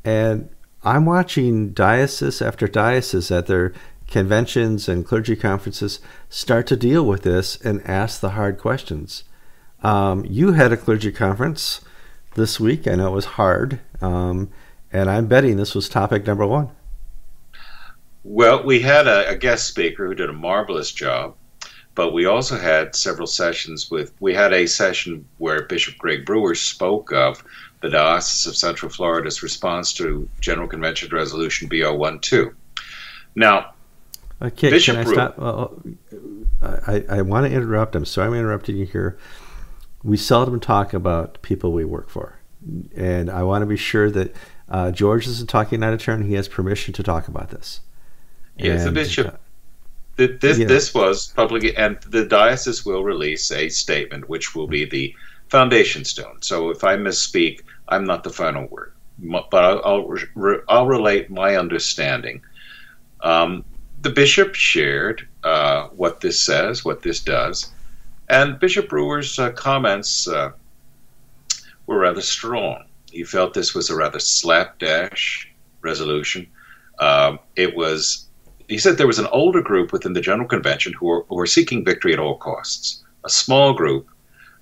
And 0.05 0.49
I'm 0.85 1.07
watching 1.07 1.71
diocese 1.71 2.40
after 2.40 2.69
diocese 2.69 3.33
at 3.33 3.49
their 3.49 3.73
conventions 4.07 4.88
and 4.88 5.05
clergy 5.05 5.35
conferences 5.35 5.99
start 6.29 6.69
to 6.69 6.76
deal 6.76 7.05
with 7.05 7.23
this 7.23 7.61
and 7.62 7.85
ask 7.85 8.21
the 8.21 8.31
hard 8.31 8.59
questions. 8.59 9.25
Um, 9.83 10.25
you 10.25 10.52
had 10.52 10.73
a 10.73 10.76
clergy 10.76 11.11
conference 11.11 11.81
this 12.37 12.61
week. 12.61 12.87
I 12.87 12.95
know 12.95 13.09
it 13.09 13.14
was 13.14 13.25
hard, 13.25 13.81
um, 14.00 14.50
and 14.92 15.11
I'm 15.11 15.26
betting 15.26 15.56
this 15.56 15.75
was 15.75 15.88
topic 15.88 16.26
number 16.26 16.47
one. 16.47 16.70
Well, 18.23 18.62
we 18.64 18.80
had 18.80 19.06
a, 19.06 19.30
a, 19.30 19.37
guest 19.37 19.66
speaker 19.66 20.06
who 20.06 20.14
did 20.14 20.28
a 20.28 20.35
marvelous 20.35 20.92
job, 20.92 21.37
but 21.94 22.12
we 22.12 22.26
also 22.26 22.59
had 22.59 22.94
several 22.94 23.26
sessions 23.26 23.90
with. 23.90 24.12
We 24.20 24.35
had 24.35 24.52
a 24.52 24.66
session 24.66 25.25
where 25.38 25.62
Bishop 25.62 25.97
Greg 25.97 26.26
Brewer 26.26 26.54
spoke 26.54 27.12
of 27.12 27.42
the 27.80 27.88
Diocese 27.88 28.47
of 28.47 28.56
Central 28.56 28.90
Florida's 28.90 29.42
response 29.42 29.94
to 29.94 30.28
General 30.40 30.68
Convention 30.68 31.09
Resolution 31.11 31.68
B012. 31.68 32.54
Now, 33.35 33.73
Okay, 34.42 34.70
Bishop 34.70 34.97
can 34.97 35.06
I 35.06 35.12
stop? 35.12 35.38
Well, 35.38 35.82
I, 36.62 37.04
I 37.09 37.23
want 37.23 37.47
to 37.47 37.52
interrupt. 37.52 37.94
I'm 37.94 38.06
sorry 38.06 38.28
I'm 38.28 38.35
interrupting 38.35 38.76
you 38.76 38.87
here. 38.87 39.18
We 40.02 40.16
seldom 40.16 40.61
talk 40.61 40.94
about 40.94 41.40
people 41.42 41.73
we 41.73 41.85
work 41.85 42.09
for. 42.09 42.38
And 42.97 43.30
I 43.30 43.42
want 43.42 43.62
to 43.62 43.66
be 43.66 43.76
sure 43.76 44.11
that 44.11 44.35
uh, 44.71 44.91
George 44.91 45.27
isn't 45.27 45.49
talking 45.49 45.83
out 45.83 45.93
of 45.93 46.00
turn. 46.00 46.23
He 46.23 46.35
has 46.35 46.49
permission 46.49 46.95
to 46.95 47.03
talk 47.03 47.29
about 47.29 47.50
this. 47.50 47.81
Yes, 48.57 48.81
and, 48.81 48.89
the 48.89 49.00
bishop. 49.00 49.27
Uh, 49.27 49.37
this, 50.17 50.59
this 50.59 50.95
was 50.95 51.29
public, 51.29 51.73
and 51.79 51.99
the 52.03 52.27
diocese 52.27 52.85
will 52.85 53.03
release 53.03 53.50
a 53.50 53.71
statement 53.71 54.29
which 54.29 54.55
will 54.55 54.67
be 54.67 54.85
the 54.85 55.15
foundation 55.49 56.05
stone. 56.05 56.43
So 56.43 56.71
if 56.71 56.85
I 56.85 56.97
misspeak, 56.97 57.62
I'm 57.89 58.05
not 58.05 58.23
the 58.23 58.31
final 58.31 58.67
word, 58.67 58.93
but 59.19 59.55
I'll, 59.55 59.83
I'll, 59.85 60.61
I'll 60.69 60.87
relate 60.87 61.31
my 61.31 61.57
understanding. 61.57 62.43
Um, 63.23 63.65
the 64.03 64.11
bishop 64.11 64.55
shared 64.55 65.27
uh, 65.43 65.89
what 65.89 66.21
this 66.21 66.41
says, 66.41 66.85
what 66.85 67.03
this 67.03 67.21
does, 67.21 67.73
and 68.29 68.59
Bishop 68.61 68.89
Brewer's 68.89 69.39
uh, 69.39 69.50
comments 69.50 70.29
uh, 70.29 70.53
were 71.87 71.99
rather 71.99 72.21
strong. 72.21 72.85
He 73.11 73.25
felt 73.25 73.55
this 73.55 73.75
was 73.75 73.90
a 73.90 73.97
rather 73.97 74.21
slapdash 74.21 75.50
resolution. 75.83 76.47
Um, 76.99 77.38
it 77.57 77.75
was, 77.75 78.26
he 78.69 78.79
said, 78.79 78.97
there 78.97 79.07
was 79.07 79.19
an 79.19 79.29
older 79.33 79.62
group 79.62 79.93
within 79.93 80.12
the 80.12 80.21
General 80.21 80.49
Convention 80.49 80.93
who 80.93 81.07
were, 81.07 81.25
who 81.29 81.37
were 81.37 81.47
seeking 81.47 81.85
victory 81.85 82.12
at 82.12 82.19
all 82.19 82.37
costs. 82.38 83.02
A 83.25 83.31
small 83.31 83.73
group 83.75 84.09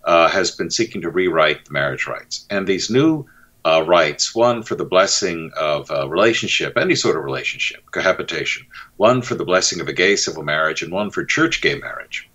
uh, 0.04 0.28
has 0.28 0.50
been 0.50 0.70
seeking 0.70 1.02
to 1.02 1.10
rewrite 1.10 1.64
the 1.64 1.72
marriage 1.72 2.06
rights, 2.06 2.46
and 2.48 2.66
these 2.66 2.88
new 2.90 3.26
uh, 3.64 3.84
rights 3.86 4.34
one 4.34 4.62
for 4.62 4.76
the 4.76 4.84
blessing 4.84 5.50
of 5.56 5.90
a 5.90 6.08
relationship, 6.08 6.78
any 6.78 6.94
sort 6.94 7.16
of 7.16 7.24
relationship, 7.24 7.82
cohabitation, 7.90 8.66
one 8.96 9.20
for 9.20 9.34
the 9.34 9.44
blessing 9.44 9.80
of 9.80 9.88
a 9.88 9.92
gay 9.92 10.16
civil 10.16 10.44
marriage, 10.44 10.80
and 10.82 10.92
one 10.92 11.10
for 11.10 11.24
church 11.24 11.60
gay 11.60 11.74
marriage. 11.78 12.28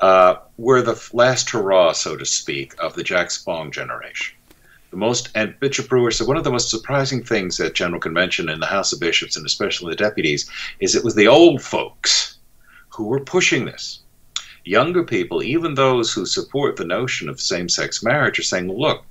uh, 0.00 0.36
were 0.56 0.82
the 0.82 1.10
last 1.12 1.50
hurrah, 1.50 1.92
so 1.92 2.16
to 2.16 2.24
speak, 2.24 2.74
of 2.82 2.94
the 2.94 3.02
Jack 3.02 3.30
Spong 3.30 3.70
generation. 3.70 4.36
The 4.90 4.96
most, 4.96 5.30
and 5.34 5.58
Bishop 5.60 5.88
Brewer 5.88 6.10
said 6.10 6.26
one 6.26 6.36
of 6.36 6.44
the 6.44 6.50
most 6.50 6.68
surprising 6.68 7.22
things 7.22 7.60
at 7.60 7.74
General 7.74 8.00
Convention 8.00 8.48
in 8.48 8.58
the 8.58 8.66
House 8.66 8.92
of 8.92 8.98
Bishops 9.00 9.36
and 9.36 9.46
especially 9.46 9.92
the 9.92 9.96
deputies 9.96 10.50
is 10.80 10.94
it 10.94 11.04
was 11.04 11.14
the 11.14 11.28
old 11.28 11.62
folks 11.62 12.38
who 12.88 13.04
were 13.04 13.20
pushing 13.20 13.66
this. 13.66 14.00
Younger 14.64 15.04
people, 15.04 15.42
even 15.42 15.74
those 15.74 16.12
who 16.12 16.26
support 16.26 16.76
the 16.76 16.84
notion 16.84 17.28
of 17.28 17.40
same 17.40 17.68
sex 17.68 18.02
marriage, 18.02 18.38
are 18.38 18.42
saying, 18.42 18.70
look, 18.70 19.04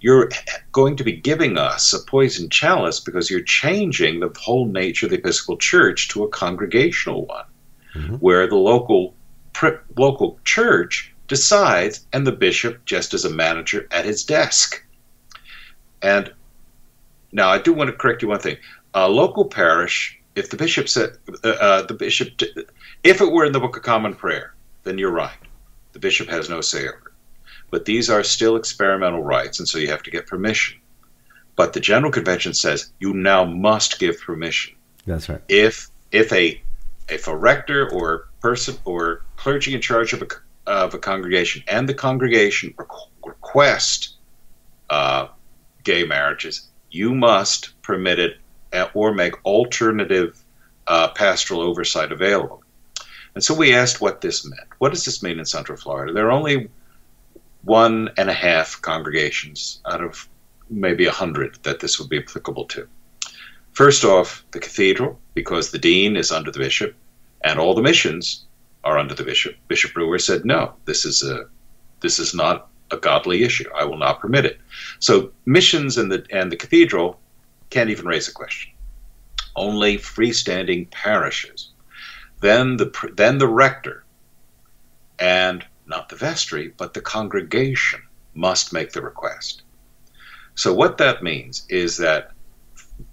you're 0.00 0.30
going 0.72 0.96
to 0.96 1.04
be 1.04 1.12
giving 1.12 1.58
us 1.58 1.92
a 1.92 2.00
poison 2.00 2.48
chalice 2.48 2.98
because 2.98 3.30
you're 3.30 3.42
changing 3.42 4.20
the 4.20 4.32
whole 4.38 4.66
nature 4.66 5.06
of 5.06 5.10
the 5.10 5.18
Episcopal 5.18 5.58
Church 5.58 6.08
to 6.08 6.24
a 6.24 6.28
congregational 6.28 7.26
one, 7.26 7.44
mm-hmm. 7.94 8.14
where 8.14 8.46
the 8.46 8.56
local 8.56 9.14
local 9.96 10.40
church 10.44 11.12
decides, 11.28 12.06
and 12.14 12.26
the 12.26 12.32
bishop 12.32 12.84
just 12.86 13.12
as 13.12 13.24
a 13.24 13.30
manager 13.30 13.86
at 13.90 14.06
his 14.06 14.24
desk. 14.24 14.82
And 16.02 16.32
now 17.32 17.48
I 17.48 17.58
do 17.58 17.72
want 17.72 17.90
to 17.90 17.96
correct 17.96 18.22
you 18.22 18.28
one 18.28 18.40
thing: 18.40 18.56
a 18.94 19.08
local 19.08 19.44
parish, 19.44 20.18
if 20.34 20.50
the 20.50 20.56
bishop 20.56 20.88
said 20.88 21.16
uh, 21.44 21.48
uh 21.48 21.82
the 21.82 21.94
bishop, 21.94 22.40
if 23.04 23.20
it 23.20 23.32
were 23.32 23.44
in 23.44 23.52
the 23.52 23.60
Book 23.60 23.76
of 23.76 23.82
Common 23.82 24.14
Prayer, 24.14 24.54
then 24.84 24.98
you're 24.98 25.10
right. 25.10 25.38
The 25.92 25.98
bishop 25.98 26.28
has 26.28 26.48
no 26.48 26.60
say 26.60 26.80
over 26.80 26.88
it. 26.88 27.12
But 27.70 27.84
these 27.84 28.10
are 28.10 28.24
still 28.24 28.56
experimental 28.56 29.22
rites, 29.22 29.58
and 29.58 29.68
so 29.68 29.78
you 29.78 29.88
have 29.88 30.02
to 30.02 30.10
get 30.10 30.26
permission. 30.26 30.78
But 31.56 31.72
the 31.72 31.80
General 31.80 32.12
Convention 32.12 32.54
says 32.54 32.90
you 32.98 33.12
now 33.12 33.44
must 33.44 33.98
give 33.98 34.20
permission. 34.20 34.74
That's 35.06 35.28
right. 35.28 35.42
If 35.48 35.90
if 36.10 36.32
a 36.32 36.60
if 37.08 37.28
a 37.28 37.36
rector 37.36 37.90
or 37.90 38.28
person 38.40 38.76
or 38.84 39.22
clergy 39.36 39.74
in 39.74 39.80
charge 39.80 40.12
of 40.12 40.22
a, 40.22 40.28
of 40.66 40.94
a 40.94 40.98
congregation 40.98 41.62
and 41.68 41.88
the 41.88 41.94
congregation 41.94 42.74
request 43.24 44.14
uh, 44.88 45.28
gay 45.90 46.04
marriages, 46.04 46.68
you 46.90 47.14
must 47.14 47.60
permit 47.82 48.18
it 48.18 48.38
or 48.94 49.12
make 49.12 49.44
alternative 49.44 50.44
uh, 50.86 51.08
pastoral 51.08 51.60
oversight 51.60 52.12
available. 52.12 52.62
And 53.34 53.42
so 53.42 53.54
we 53.54 53.74
asked 53.74 54.00
what 54.00 54.20
this 54.20 54.44
meant. 54.44 54.68
What 54.78 54.92
does 54.92 55.04
this 55.04 55.22
mean 55.22 55.38
in 55.40 55.44
Central 55.44 55.76
Florida? 55.76 56.12
There 56.12 56.28
are 56.28 56.38
only 56.40 56.68
one 57.62 58.10
and 58.16 58.30
a 58.30 58.40
half 58.48 58.80
congregations 58.82 59.80
out 59.84 60.02
of 60.02 60.28
maybe 60.68 61.06
a 61.06 61.12
hundred 61.22 61.58
that 61.64 61.80
this 61.80 61.98
would 61.98 62.08
be 62.08 62.18
applicable 62.18 62.66
to. 62.66 62.86
First 63.72 64.04
off, 64.04 64.44
the 64.52 64.60
cathedral, 64.60 65.18
because 65.34 65.70
the 65.70 65.78
dean 65.78 66.16
is 66.16 66.30
under 66.32 66.50
the 66.52 66.58
bishop, 66.58 66.94
and 67.42 67.58
all 67.58 67.74
the 67.74 67.82
missions 67.82 68.44
are 68.84 68.98
under 68.98 69.14
the 69.14 69.24
bishop. 69.24 69.54
Bishop 69.68 69.92
Brewer 69.94 70.18
said, 70.18 70.44
"No, 70.44 70.74
this 70.84 71.04
is 71.04 71.22
a 71.22 71.46
this 72.00 72.18
is 72.18 72.34
not 72.34 72.69
a 72.90 72.96
godly 72.96 73.42
issue. 73.42 73.68
I 73.76 73.84
will 73.84 73.98
not 73.98 74.20
permit 74.20 74.44
it." 74.44 74.60
So 74.98 75.32
missions 75.46 75.98
and 75.98 76.10
the 76.10 76.24
and 76.30 76.50
the 76.50 76.56
cathedral 76.56 77.20
can't 77.70 77.90
even 77.90 78.06
raise 78.06 78.28
a 78.28 78.32
question. 78.32 78.72
Only 79.56 79.96
freestanding 79.96 80.90
parishes. 80.90 81.70
Then 82.40 82.76
the 82.76 82.90
then 83.16 83.38
the 83.38 83.48
rector 83.48 84.04
and 85.18 85.64
not 85.86 86.08
the 86.08 86.16
vestry, 86.16 86.72
but 86.76 86.94
the 86.94 87.00
congregation 87.00 88.00
must 88.34 88.72
make 88.72 88.92
the 88.92 89.02
request. 89.02 89.62
So 90.54 90.72
what 90.72 90.98
that 90.98 91.22
means 91.22 91.66
is 91.68 91.96
that 91.98 92.32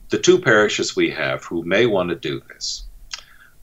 the 0.09 0.17
two 0.17 0.39
parishes 0.39 0.95
we 0.95 1.09
have 1.11 1.43
who 1.43 1.63
may 1.63 1.85
want 1.85 2.09
to 2.09 2.15
do 2.15 2.41
this, 2.47 2.83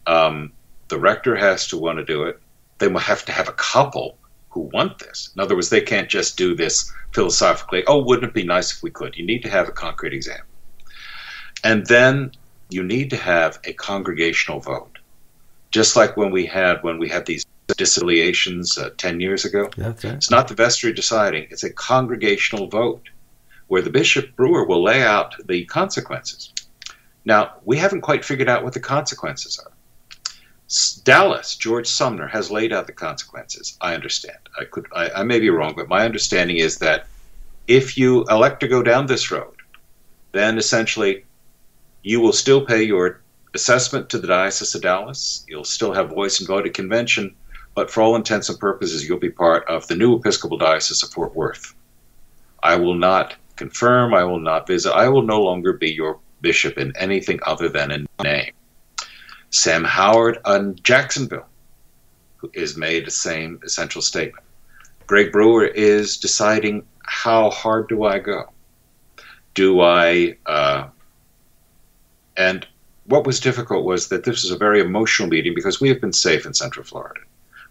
um, 0.07 0.53
the 0.89 0.99
rector 0.99 1.37
has 1.37 1.69
to 1.69 1.79
want 1.79 1.99
to 1.99 2.05
do 2.05 2.25
it. 2.25 2.41
They 2.79 2.89
will 2.89 3.01
have 3.01 3.25
to 3.27 3.33
have 3.33 3.49
a 3.49 3.53
couple 3.53 4.19
who 4.55 4.61
want 4.61 5.01
this. 5.01 5.31
In 5.35 5.43
other 5.43 5.57
words, 5.57 5.69
they 5.69 5.81
can't 5.81 6.09
just 6.09 6.39
do 6.39 6.55
this 6.55 6.91
philosophically. 7.13 7.85
Oh, 7.87 8.05
wouldn't 8.05 8.31
it 8.31 8.35
be 8.35 8.45
nice 8.45 8.73
if 8.73 8.83
we 8.83 8.91
could? 8.91 9.17
You 9.17 9.27
need 9.27 9.43
to 9.43 9.51
have 9.51 9.69
a 9.69 9.73
concrete 9.73 10.15
example. 10.15 10.47
And 11.65 11.85
then 11.87 12.31
you 12.71 12.85
need 12.85 13.11
to 13.11 13.17
have 13.17 13.59
a 13.65 13.73
congregational 13.73 14.61
vote. 14.61 14.99
Just 15.73 15.97
like 15.97 16.17
when 16.17 16.31
we 16.31 16.47
had 16.47 16.85
when 16.85 16.99
we 16.99 17.09
had 17.09 17.27
these 17.27 17.45
disaffiliations 17.69 18.79
uh, 18.79 18.91
10 18.97 19.21
years 19.21 19.45
ago. 19.45 19.71
Right. 19.77 20.05
It's 20.05 20.31
not 20.31 20.49
the 20.49 20.55
vestry 20.55 20.93
deciding, 20.93 21.49
it's 21.51 21.65
a 21.65 21.73
congregational 21.73 22.69
vote 22.69 23.09
where 23.67 23.83
the 23.83 23.91
bishop 23.91 24.37
brewer 24.37 24.65
will 24.65 24.85
lay 24.85 25.03
out 25.03 25.35
the 25.47 25.65
consequences. 25.65 26.53
Now, 27.25 27.55
we 27.65 27.79
haven't 27.79 28.03
quite 28.03 28.25
figured 28.25 28.49
out 28.49 28.63
what 28.63 28.75
the 28.75 28.81
consequences 28.81 29.59
are. 29.59 29.73
Dallas, 31.05 31.57
George 31.57 31.87
Sumner 31.87 32.27
has 32.27 32.51
laid 32.51 32.73
out 32.73 32.87
the 32.87 32.93
consequences. 32.93 33.77
I 33.81 33.95
understand. 33.95 34.39
I 34.59 34.65
could, 34.65 34.87
I, 34.95 35.11
I 35.11 35.23
may 35.23 35.39
be 35.39 35.51
wrong, 35.51 35.75
but 35.77 35.89
my 35.89 36.05
understanding 36.05 36.57
is 36.57 36.79
that 36.79 37.07
if 37.67 37.97
you 37.97 38.25
elect 38.25 38.61
to 38.61 38.69
go 38.69 38.83
down 38.83 39.07
this 39.07 39.31
road, 39.31 39.55
then 40.33 40.59
essentially 40.59 41.25
you 42.03 42.21
will 42.21 42.33
still 42.33 42.65
pay 42.65 42.83
your 42.83 43.21
assessment 43.55 44.09
to 44.11 44.19
the 44.19 44.27
Diocese 44.27 44.75
of 44.75 44.83
Dallas. 44.83 45.45
You'll 45.49 45.65
still 45.65 45.93
have 45.93 46.11
voice 46.11 46.41
and 46.41 46.49
vote 46.49 46.67
at 46.67 46.75
convention, 46.75 47.35
but 47.75 47.91
for 47.91 48.03
all 48.03 48.17
intents 48.17 48.49
and 48.49 48.59
purposes, 48.59 49.09
you'll 49.09 49.19
be 49.19 49.31
part 49.31 49.67
of 49.69 49.87
the 49.87 49.97
new 49.97 50.17
Episcopal 50.17 50.59
Diocese 50.59 51.03
of 51.03 51.11
Fort 51.11 51.35
Worth. 51.35 51.75
I 52.63 52.77
will 52.77 52.95
not 52.95 53.35
confirm, 53.57 54.15
I 54.15 54.25
will 54.25 54.41
not 54.41 54.67
visit, 54.67 54.93
I 54.93 55.09
will 55.09 55.23
no 55.23 55.43
longer 55.43 55.73
be 55.73 55.93
your 55.93 56.19
bishop 56.41 56.79
in 56.79 56.93
anything 56.97 57.39
other 57.47 57.69
than 57.69 57.91
in 57.91 58.07
name. 58.23 58.53
Sam 59.55 59.85
Howard 59.85 60.39
on 60.45 60.77
Jacksonville 60.83 61.47
is 62.53 62.77
made 62.77 63.07
the 63.07 63.11
same 63.11 63.61
essential 63.65 64.03
statement. 64.03 64.45
Greg 65.07 65.33
Brewer 65.33 65.65
is 65.67 66.17
deciding 66.17 66.85
how 67.03 67.51
hard 67.51 67.89
do 67.89 68.05
I 68.05 68.19
go? 68.19 68.51
Do 69.55 69.81
I, 69.81 70.37
uh, 70.47 70.89
and 72.37 72.67
what 73.07 73.27
was 73.27 73.41
difficult 73.41 73.85
was 73.85 74.09
that 74.09 74.25
this 74.25 74.43
was 74.43 74.51
a 74.51 74.59
very 74.59 74.81
emotional 74.81 75.29
meeting 75.29 75.55
because 75.55 75.81
we 75.81 75.89
have 75.89 76.01
been 76.01 76.13
safe 76.13 76.47
in 76.47 76.55
Central 76.55 76.85
Florida 76.85 77.21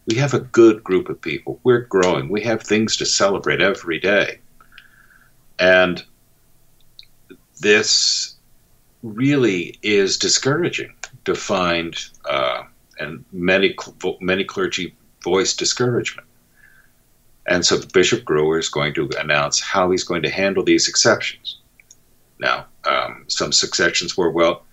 we 0.05 0.15
have 0.17 0.33
a 0.33 0.39
good 0.39 0.83
group 0.83 1.09
of 1.09 1.21
people. 1.21 1.59
We're 1.63 1.81
growing. 1.81 2.29
We 2.29 2.41
have 2.41 2.61
things 2.61 2.97
to 2.97 3.05
celebrate 3.05 3.61
every 3.61 3.99
day. 3.99 4.39
And 5.59 6.03
this 7.61 8.35
really 9.01 9.77
is 9.81 10.17
discouraging 10.17 10.93
to 11.25 11.35
find, 11.35 11.95
uh, 12.29 12.63
and 12.99 13.23
many 13.31 13.75
many 14.19 14.43
clergy 14.43 14.95
voice 15.23 15.55
discouragement. 15.55 16.27
And 17.45 17.65
so 17.65 17.79
Bishop 17.93 18.25
Brewer 18.25 18.59
is 18.59 18.69
going 18.69 18.93
to 18.93 19.09
announce 19.19 19.59
how 19.59 19.91
he's 19.91 20.03
going 20.03 20.23
to 20.23 20.29
handle 20.29 20.63
these 20.63 20.87
exceptions. 20.87 21.57
Now, 22.39 22.65
um, 22.85 23.25
some 23.27 23.49
exceptions 23.49 24.17
were 24.17 24.29
well, 24.29 24.63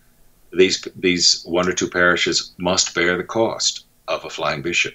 these 0.53 0.87
these 0.97 1.43
one 1.45 1.69
or 1.69 1.73
two 1.73 1.89
parishes 1.89 2.53
must 2.59 2.95
bear 2.95 3.17
the 3.17 3.25
cost 3.25 3.87
of 4.09 4.25
a 4.25 4.31
flying 4.31 4.63
bishop. 4.63 4.95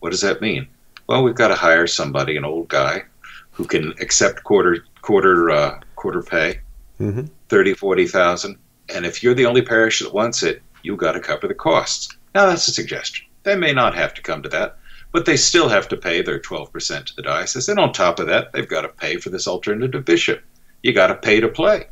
What 0.00 0.10
does 0.10 0.22
that 0.22 0.40
mean? 0.40 0.68
Well, 1.06 1.22
we've 1.22 1.34
got 1.34 1.48
to 1.48 1.54
hire 1.54 1.86
somebody, 1.86 2.36
an 2.36 2.44
old 2.44 2.68
guy, 2.68 3.04
who 3.52 3.64
can 3.64 3.94
accept 4.00 4.44
quarter 4.44 4.84
quarter 5.02 5.50
uh, 5.50 5.80
quarter 5.94 6.22
pay, 6.22 6.60
mm-hmm. 7.00 7.26
thirty 7.48 7.74
forty 7.74 8.06
thousand, 8.06 8.58
and 8.94 9.06
if 9.06 9.22
you're 9.22 9.34
the 9.34 9.46
only 9.46 9.62
parish 9.62 10.00
that 10.00 10.12
wants 10.12 10.42
it, 10.42 10.62
you've 10.86 10.98
got 10.98 11.12
to 11.12 11.20
cover 11.20 11.48
the 11.48 11.54
costs. 11.54 12.16
Now 12.34 12.46
that's 12.46 12.68
a 12.68 12.72
suggestion. 12.72 13.26
They 13.42 13.56
may 13.56 13.72
not 13.72 13.94
have 13.94 14.14
to 14.14 14.22
come 14.22 14.42
to 14.42 14.48
that, 14.50 14.78
but 15.12 15.26
they 15.26 15.36
still 15.36 15.68
have 15.68 15.88
to 15.88 15.96
pay 15.96 16.22
their 16.22 16.38
twelve 16.38 16.72
percent 16.72 17.08
to 17.08 17.16
the 17.16 17.22
diocese, 17.22 17.68
and 17.68 17.78
on 17.78 17.92
top 17.92 18.20
of 18.20 18.26
that, 18.28 18.52
they've 18.52 18.68
got 18.68 18.82
to 18.82 18.88
pay 18.88 19.16
for 19.18 19.30
this 19.30 19.48
alternative 19.48 20.04
bishop. 20.04 20.42
You 20.82 20.92
got 20.92 21.08
to 21.08 21.14
pay 21.14 21.40
to 21.40 21.48
play. 21.48 21.86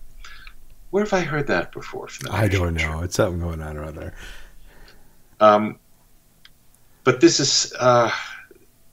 Where 0.90 1.02
have 1.04 1.12
I 1.12 1.20
heard 1.20 1.48
that 1.48 1.72
before? 1.72 2.08
I 2.30 2.46
don't 2.46 2.74
know. 2.74 3.02
It's 3.02 3.16
something 3.16 3.40
going 3.40 3.60
on 3.60 3.76
around 3.76 3.96
there. 3.96 4.14
Um, 5.40 5.78
but 7.02 7.20
this 7.20 7.40
is 7.40 7.72
uh, 7.78 8.10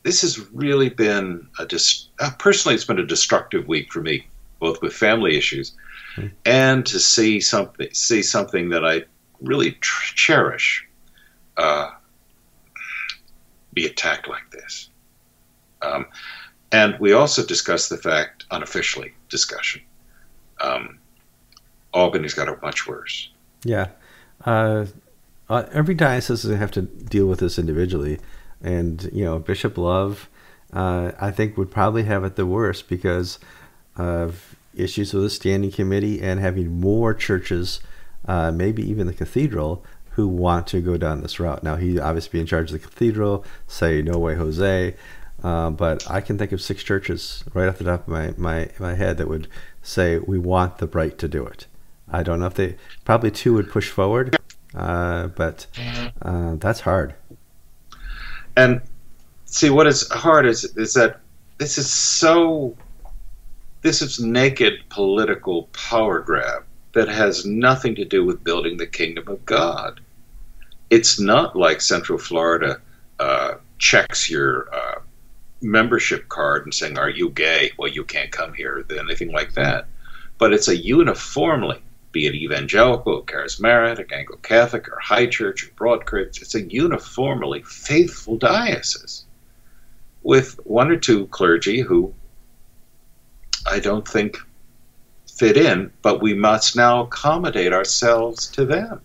this 0.04 0.22
has 0.22 0.40
really 0.52 0.90
been 0.90 1.48
a 1.60 1.66
dis- 1.66 2.08
uh, 2.20 2.32
personally 2.40 2.76
it's 2.76 2.86
been 2.86 3.00
a 3.00 3.06
destructive 3.06 3.68
week 3.68 3.92
for 3.92 4.02
me, 4.02 4.28
both 4.60 4.82
with 4.82 4.94
family 4.94 5.38
issues 5.38 5.76
mm-hmm. 6.16 6.28
and 6.46 6.86
to 6.88 7.00
see 7.00 7.40
something 7.40 7.90
see 7.94 8.22
something 8.22 8.70
that 8.70 8.86
I 8.86 9.04
really 9.42 9.74
tr- 9.74 10.16
cherish 10.16 10.88
uh, 11.58 11.92
be 13.74 13.86
attacked 13.86 14.28
like 14.28 14.50
this. 14.52 14.90
Um, 15.82 16.06
and 16.72 16.98
we 17.00 17.14
also 17.14 17.46
discussed 17.46 17.90
the 17.90 17.98
fact, 17.98 18.46
unofficially 18.52 19.14
discussion, 19.30 19.82
um, 20.62 21.00
Albany's 21.94 22.34
got 22.34 22.48
it 22.48 22.62
much 22.62 22.88
worse. 22.88 23.30
Yeah. 23.64 23.88
Uh, 24.46 24.86
uh, 25.50 25.66
every 25.74 25.94
diocese 25.94 26.46
is 26.46 26.58
have 26.58 26.72
to 26.72 26.84
deal 26.84 27.28
with 27.28 27.40
this 27.40 27.60
individually, 27.60 28.20
and 28.64 29.10
you 29.12 29.26
know 29.26 29.38
Bishop 29.38 29.78
Love, 29.78 30.30
uh, 30.72 31.12
I 31.20 31.32
think 31.32 31.58
would 31.58 31.70
probably 31.70 32.04
have 32.04 32.24
it 32.24 32.38
the 32.38 32.46
worst 32.46 32.88
because 32.88 33.38
of 33.98 34.56
issues 34.74 35.14
with 35.14 35.24
the 35.24 35.30
standing 35.30 35.72
committee 35.72 36.22
and 36.22 36.40
having 36.40 36.80
more 36.80 37.14
churches, 37.14 37.82
uh, 38.28 38.52
maybe 38.52 38.88
even 38.90 39.08
the 39.08 39.14
cathedral, 39.14 39.84
who 40.12 40.28
want 40.28 40.68
to 40.68 40.82
go 40.82 40.98
down 40.98 41.22
this 41.22 41.40
route. 41.40 41.64
Now, 41.64 41.78
he 41.78 42.00
obviously 42.00 42.32
be 42.32 42.42
in 42.42 42.46
charge 42.46 42.72
of 42.72 42.74
the 42.74 42.88
cathedral, 42.88 43.46
say, 43.68 44.02
no 44.02 44.18
way, 44.18 44.36
Jose. 44.36 44.96
Uh, 45.42 45.70
but 45.70 46.10
I 46.10 46.22
can 46.22 46.38
think 46.38 46.52
of 46.52 46.62
six 46.62 46.84
churches 46.84 47.44
right 47.54 47.68
off 47.68 47.78
the 47.78 47.86
top 47.86 48.02
of 48.02 48.08
my, 48.10 48.34
my, 48.38 48.70
my 48.78 48.96
head 48.96 49.18
that 49.18 49.28
would 49.28 49.48
say, 49.82 50.20
we 50.20 50.38
want 50.38 50.78
the 50.78 50.88
right 50.88 51.18
to 51.18 51.28
do 51.28 51.46
it. 51.46 51.66
I 52.10 52.24
don't 52.24 52.40
know 52.40 52.46
if 52.48 52.56
they, 52.56 52.76
probably 53.06 53.32
two 53.32 53.54
would 53.54 53.70
push 53.72 53.90
forward, 53.90 54.38
uh, 54.76 55.28
but 55.28 55.66
uh, 56.22 56.56
that's 56.56 56.82
hard. 56.82 57.16
And 58.58 58.82
see, 59.46 59.70
what 59.70 59.88
is 59.88 60.10
hard 60.10 60.46
is, 60.46 60.66
is 60.76 60.94
that 60.96 61.22
this 61.58 61.78
is 61.78 61.90
so, 61.90 62.76
this 63.82 64.02
is 64.02 64.20
naked 64.20 64.74
political 64.90 65.64
power 65.72 66.20
grab 66.20 66.66
that 66.94 67.08
has 67.08 67.46
nothing 67.46 67.96
to 67.96 68.06
do 68.06 68.26
with 68.26 68.44
building 68.44 68.78
the 68.78 68.88
kingdom 68.88 69.28
of 69.28 69.46
God. 69.46 70.02
It's 70.90 71.20
not 71.20 71.56
like 71.56 71.82
Central 71.82 72.18
Florida 72.18 72.82
uh, 73.20 73.56
checks 73.78 74.30
your 74.30 74.74
uh, 74.74 75.02
membership 75.62 76.28
card 76.28 76.66
and 76.66 76.74
saying, 76.74 76.98
Are 76.98 77.10
you 77.10 77.30
gay? 77.30 77.72
Well, 77.78 77.90
you 77.90 78.04
can't 78.04 78.32
come 78.32 78.54
here, 78.54 78.86
anything 79.00 79.32
like 79.32 79.54
that. 79.54 79.88
But 80.38 80.54
it's 80.54 80.68
a 80.68 80.76
uniformly, 80.76 81.82
be 82.12 82.26
it 82.26 82.36
evangelical, 82.36 83.24
charismatic, 83.24 84.12
Anglo 84.12 84.38
Catholic, 84.38 84.90
or 84.90 85.00
high 85.00 85.28
church, 85.28 85.64
or 85.64 85.72
broad 85.76 86.08
church, 86.08 86.42
it's 86.42 86.56
a 86.56 86.62
uniformly 86.62 87.62
faithful 87.64 88.38
diocese 88.38 89.26
with 90.24 90.60
one 90.66 90.92
or 90.92 90.98
two 90.98 91.28
clergy 91.28 91.82
who 91.82 92.14
I 93.66 93.80
don't 93.80 94.08
think 94.08 94.38
fit 95.42 95.58
in, 95.58 95.92
but 96.04 96.22
we 96.22 96.36
must 96.36 96.76
now 96.76 97.02
accommodate 97.02 97.74
ourselves 97.74 98.48
to 98.48 98.64
them. 98.64 99.02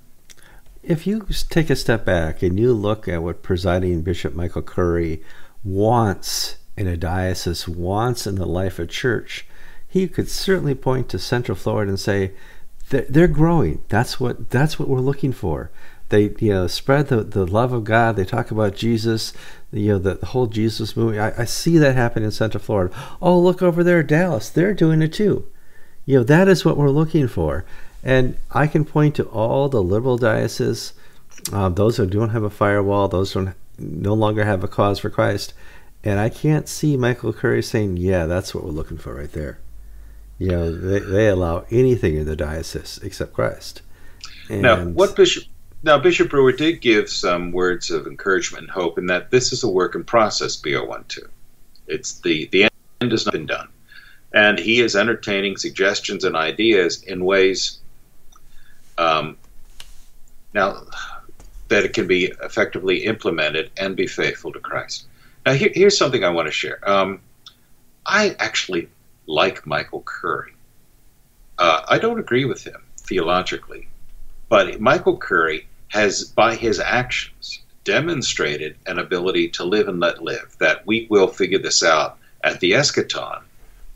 If 0.83 1.07
you 1.07 1.27
take 1.49 1.71
a 1.71 1.77
step 1.77 2.05
back 2.05 2.43
and 2.43 2.61
you 2.61 2.75
look 2.75 3.09
at 3.09 3.23
what 3.23 3.43
presiding 3.43 4.03
Bishop 4.03 4.35
Michael 4.35 4.61
Curry 4.61 5.23
wants 5.65 6.57
in 6.77 6.87
a 6.87 6.97
diocese, 6.99 7.67
wants 7.67 8.27
in 8.27 8.35
the 8.35 8.45
life 8.45 8.79
of 8.79 8.91
church, 8.91 9.47
he 9.89 10.07
could 10.07 10.29
certainly 10.29 10.75
point 10.75 11.09
to 11.09 11.19
Central 11.19 11.57
Florida 11.57 11.89
and 11.89 11.99
say, 11.99 12.33
they're 12.91 13.29
growing. 13.29 13.83
That's 13.89 14.21
what 14.21 14.51
that's 14.51 14.79
what 14.79 14.91
we're 14.91 15.01
looking 15.01 15.33
for. 15.33 15.71
They 16.11 16.35
you 16.39 16.53
know 16.53 16.67
spread 16.67 17.09
the, 17.09 17.25
the 17.25 17.47
love 17.47 17.73
of 17.73 17.83
God. 17.85 18.15
They 18.15 18.27
talk 18.27 18.51
about 18.51 18.77
Jesus. 18.77 19.33
You 19.73 19.95
know 19.95 19.99
the, 19.99 20.15
the 20.17 20.27
whole 20.27 20.47
Jesus 20.47 20.97
movie. 20.97 21.19
I, 21.19 21.33
I 21.41 21.45
see 21.47 21.79
that 21.79 21.97
happen 21.97 22.23
in 22.23 22.31
Central 22.31 22.63
Florida. 22.63 22.95
Oh 23.21 23.41
look 23.41 23.63
over 23.63 23.83
there, 23.83 24.05
Dallas. 24.05 24.51
They're 24.51 24.75
doing 24.75 25.01
it 25.03 25.15
too. 25.15 25.49
You 26.07 26.19
know, 26.19 26.25
that 26.25 26.49
is 26.49 26.65
what 26.65 26.77
we're 26.77 26.91
looking 26.91 27.27
for. 27.29 27.65
And 28.03 28.37
I 28.53 28.69
can 28.69 28.85
point 28.85 29.17
to 29.17 29.25
all 29.25 29.69
the 29.69 29.83
liberal 29.83 30.17
dioceses, 30.17 30.93
uh, 31.53 31.69
those 31.69 31.97
who 31.97 32.07
don't 32.07 32.31
have 32.31 32.45
a 32.45 32.51
firewall, 32.51 33.09
those 33.09 33.33
who 33.33 33.49
no 33.79 34.15
longer 34.15 34.45
have 34.45 34.63
a 34.63 34.69
cause 34.69 35.01
for 35.01 35.11
Christ. 35.11 35.53
And 36.05 36.21
I 36.21 36.29
can't 36.29 36.69
see 36.69 36.97
Michael 36.97 37.33
Curry 37.33 37.63
saying, 37.63 37.97
yeah, 37.97 38.27
that's 38.27 38.55
what 38.55 38.63
we're 38.63 38.71
looking 38.71 38.97
for 38.97 39.15
right 39.15 39.33
there. 39.33 39.59
You 40.39 40.49
know, 40.49 40.73
they, 40.73 41.01
they 41.01 41.29
allow 41.29 41.65
anything 41.71 42.15
in 42.15 42.27
the 42.27 42.37
diocese 42.37 43.01
except 43.03 43.33
Christ. 43.33 43.83
And 44.49 44.63
now, 44.63 44.85
what 44.85 45.17
Bishop 45.17 45.45
now 45.83 45.99
Bishop 45.99 46.31
Brewer 46.31 46.53
did 46.53 46.81
give 46.81 47.09
some 47.09 47.51
words 47.51 47.91
of 47.91 48.07
encouragement 48.07 48.65
and 48.65 48.71
hope 48.71 48.99
in 48.99 49.07
that 49.07 49.31
this 49.31 49.53
is 49.53 49.65
a 49.65 49.69
work 49.69 49.95
in 49.95 50.05
process, 50.05 50.61
B012. 50.61 51.27
It's 51.89 52.21
the 52.21 52.47
the 52.53 52.69
end 53.01 53.11
has 53.13 53.25
not 53.25 53.33
been 53.33 53.47
done 53.47 53.69
and 54.37 54.59
he 54.59 54.81
is 54.81 54.95
entertaining 54.95 55.57
suggestions 55.57 56.23
and 56.23 56.37
ideas 56.37 57.03
in 57.05 57.25
ways 57.25 57.79
um, 58.99 59.39
now 60.53 60.83
that 61.69 61.85
it 61.85 61.95
can 61.95 62.07
be 62.07 62.27
effectively 62.43 63.07
implemented 63.07 63.71
and 63.79 63.97
be 63.97 64.07
faithful 64.07 64.53
to 64.53 64.61
Christ. 64.61 65.07
Now, 65.47 65.55
here, 65.55 65.71
here's 65.73 65.97
something 65.97 66.23
I 66.23 66.29
want 66.29 66.49
to 66.49 66.53
share. 66.53 66.79
Um, 66.89 67.21
I 68.05 68.37
actually 68.39 68.91
like 69.27 69.67
Michael 69.67 70.03
Curry. 70.03 70.53
Uh, 71.59 71.87
I 71.89 71.99
don't 71.99 72.19
agree 72.19 72.45
with 72.45 72.63
him 72.63 72.83
theologically, 72.99 73.89
but 74.51 74.79
Michael 74.83 75.17
Curry 75.17 75.67
has, 75.89 76.25
by 76.25 76.57
his 76.57 76.79
actions, 76.79 77.63
demonstrated 77.85 78.77
an 78.85 78.99
ability 78.99 79.49
to 79.49 79.65
live 79.65 79.89
and 79.89 79.99
let 79.99 80.23
live, 80.23 80.55
that 80.59 80.87
we 80.87 81.07
will 81.09 81.27
figure 81.27 81.59
this 81.59 81.83
out 81.83 82.19
at 82.45 82.61
the 82.61 82.73
eschaton 82.73 83.41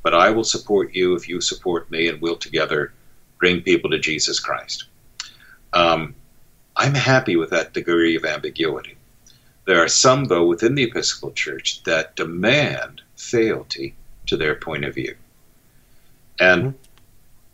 but 0.02 0.14
I 0.14 0.30
will 0.30 0.44
support 0.44 0.94
you 0.94 1.14
if 1.14 1.28
you 1.28 1.40
support 1.40 1.90
me, 1.90 2.08
and 2.08 2.20
we'll 2.20 2.36
together 2.36 2.92
bring 3.38 3.62
people 3.62 3.90
to 3.90 3.98
Jesus 3.98 4.40
Christ. 4.40 4.84
Um, 5.72 6.14
I'm 6.76 6.94
happy 6.94 7.36
with 7.36 7.50
that 7.50 7.72
degree 7.72 8.16
of 8.16 8.24
ambiguity. 8.24 8.96
There 9.66 9.82
are 9.82 9.88
some, 9.88 10.24
though, 10.24 10.46
within 10.46 10.74
the 10.74 10.84
Episcopal 10.84 11.32
Church 11.32 11.82
that 11.84 12.16
demand 12.16 13.02
fealty 13.16 13.94
to 14.26 14.36
their 14.36 14.54
point 14.54 14.84
of 14.84 14.94
view. 14.94 15.16
And 16.38 16.62
mm-hmm. 16.62 16.76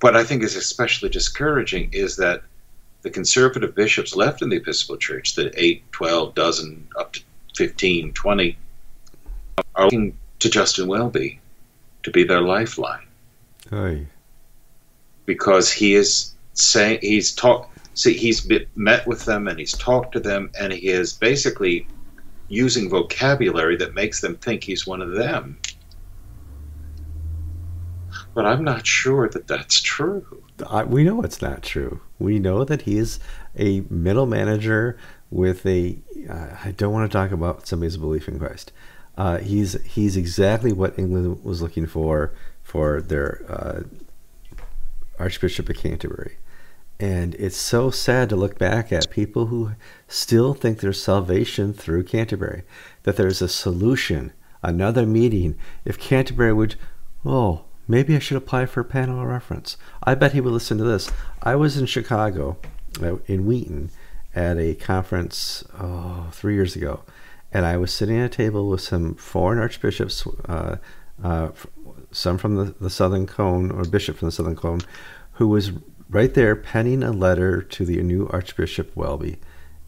what 0.01 0.17
I 0.17 0.25
think 0.25 0.43
is 0.43 0.57
especially 0.57 1.09
discouraging 1.09 1.91
is 1.93 2.17
that 2.17 2.43
the 3.03 3.11
conservative 3.11 3.75
bishops 3.75 4.17
left 4.17 4.43
in 4.43 4.49
the 4.49 4.57
Episcopal 4.57 4.97
Church, 4.97 5.35
the 5.35 5.53
8, 5.61 5.93
12, 5.93 6.35
dozen, 6.35 6.89
up 6.99 7.13
to 7.15 7.21
15, 7.57 8.13
20, 8.13 8.59
are 9.75 9.85
looking 9.85 10.17
to 10.39 10.51
Justin 10.51 10.87
Welby 10.87 11.41
to 12.07 12.13
be 12.13 12.23
their 12.23 12.41
lifeline. 12.41 13.05
Aye. 13.73 14.07
Because 15.25 15.73
he 15.73 15.97
is 15.97 16.37
saying 16.53 17.01
he's 17.03 17.35
talked. 17.35 17.77
See, 17.95 18.13
he's 18.13 18.49
met 18.77 19.05
with 19.09 19.25
them 19.25 19.49
and 19.49 19.59
he's 19.59 19.73
talked 19.73 20.13
to 20.13 20.21
them, 20.21 20.53
and 20.57 20.73
he 20.73 20.87
is 20.87 21.15
basically 21.15 21.89
using 22.47 22.89
vocabulary 22.89 23.77
that 23.79 23.95
makes 23.95 24.21
them 24.21 24.37
think 24.37 24.63
he's 24.63 24.87
one 24.87 25.03
of 25.03 25.17
them. 25.17 25.59
But 28.35 28.47
I'm 28.47 28.63
not 28.63 28.87
sure 28.87 29.29
that 29.29 29.49
that's 29.49 29.81
true. 29.81 30.25
I, 30.71 30.85
we 30.85 31.03
know 31.03 31.23
it's 31.23 31.43
not 31.43 31.65
true. 31.65 32.01
We 32.21 32.39
know 32.39 32.63
that 32.63 32.83
he 32.83 32.99
is 32.99 33.19
a 33.59 33.81
middle 33.91 34.27
manager 34.27 34.97
with 35.33 35.67
a. 35.67 35.99
Uh, 36.31 36.55
I 36.65 36.71
don't 36.71 36.93
want 36.93 37.11
to 37.11 37.19
talk 37.19 37.33
about 37.33 37.67
somebody's 37.67 37.97
belief 37.97 38.29
in 38.29 38.39
Christ. 38.39 38.71
Uh, 39.17 39.39
he's 39.39 39.81
he's 39.85 40.17
exactly 40.17 40.73
what 40.73 40.99
England 40.99 41.43
was 41.43 41.63
looking 41.63 41.87
for 41.87 42.33
for 42.63 43.01
their 43.01 43.43
uh, 43.49 43.83
Archbishop 45.19 45.69
of 45.69 45.77
Canterbury. 45.77 46.37
And 46.99 47.35
it's 47.35 47.57
so 47.57 47.91
sad 47.91 48.29
to 48.31 48.37
look 48.37 48.59
back 48.59 48.91
at 48.91 49.11
people 49.11 49.47
who 49.47 49.73
still 50.09 50.55
think 50.55 50.81
there's 50.81 51.03
salvation 51.03 51.75
through 51.75 52.05
Canterbury, 52.05 52.63
that 53.03 53.17
there's 53.17 53.43
a 53.43 53.49
solution, 53.49 54.33
another 54.63 55.05
meeting. 55.05 55.57
If 55.85 55.99
Canterbury 55.99 56.55
would, 56.55 56.77
oh, 57.25 57.65
maybe 57.87 58.17
I 58.17 58.19
should 58.19 58.39
apply 58.39 58.67
for 58.67 58.81
a 58.81 58.85
panel 58.85 59.21
of 59.21 59.27
reference. 59.27 59.77
I 60.03 60.15
bet 60.15 60.33
he 60.33 60.41
would 60.41 60.53
listen 60.53 60.79
to 60.79 60.85
this. 60.85 61.11
I 61.43 61.55
was 61.55 61.77
in 61.77 61.85
Chicago, 61.85 62.57
uh, 63.03 63.17
in 63.27 63.45
Wheaton, 63.45 63.91
at 64.35 64.57
a 64.57 64.75
conference 64.75 65.65
oh, 65.79 66.29
three 66.33 66.55
years 66.55 66.77
ago 66.77 67.03
and 67.53 67.65
I 67.65 67.77
was 67.77 67.93
sitting 67.93 68.19
at 68.19 68.27
a 68.27 68.29
table 68.29 68.69
with 68.69 68.81
some 68.81 69.15
foreign 69.15 69.59
archbishops, 69.59 70.27
uh, 70.49 70.77
uh, 71.23 71.51
some 72.11 72.39
from 72.39 72.57
the, 72.57 72.75
the 72.81 72.91
Southern 72.91 73.27
Cone, 73.27 73.71
or 73.71 73.85
bishop 73.85 74.17
from 74.17 74.27
the 74.27 74.33
Southern 74.33 74.57
Cone, 74.57 74.81
who 75.33 75.49
was 75.49 75.73
right 76.09 76.35
there 76.35 76.57
penning 76.57 77.03
a 77.03 77.13
letter 77.13 77.63
to 77.63 77.85
the 77.85 78.03
new 78.03 78.29
Archbishop 78.29 78.95
Welby. 78.95 79.39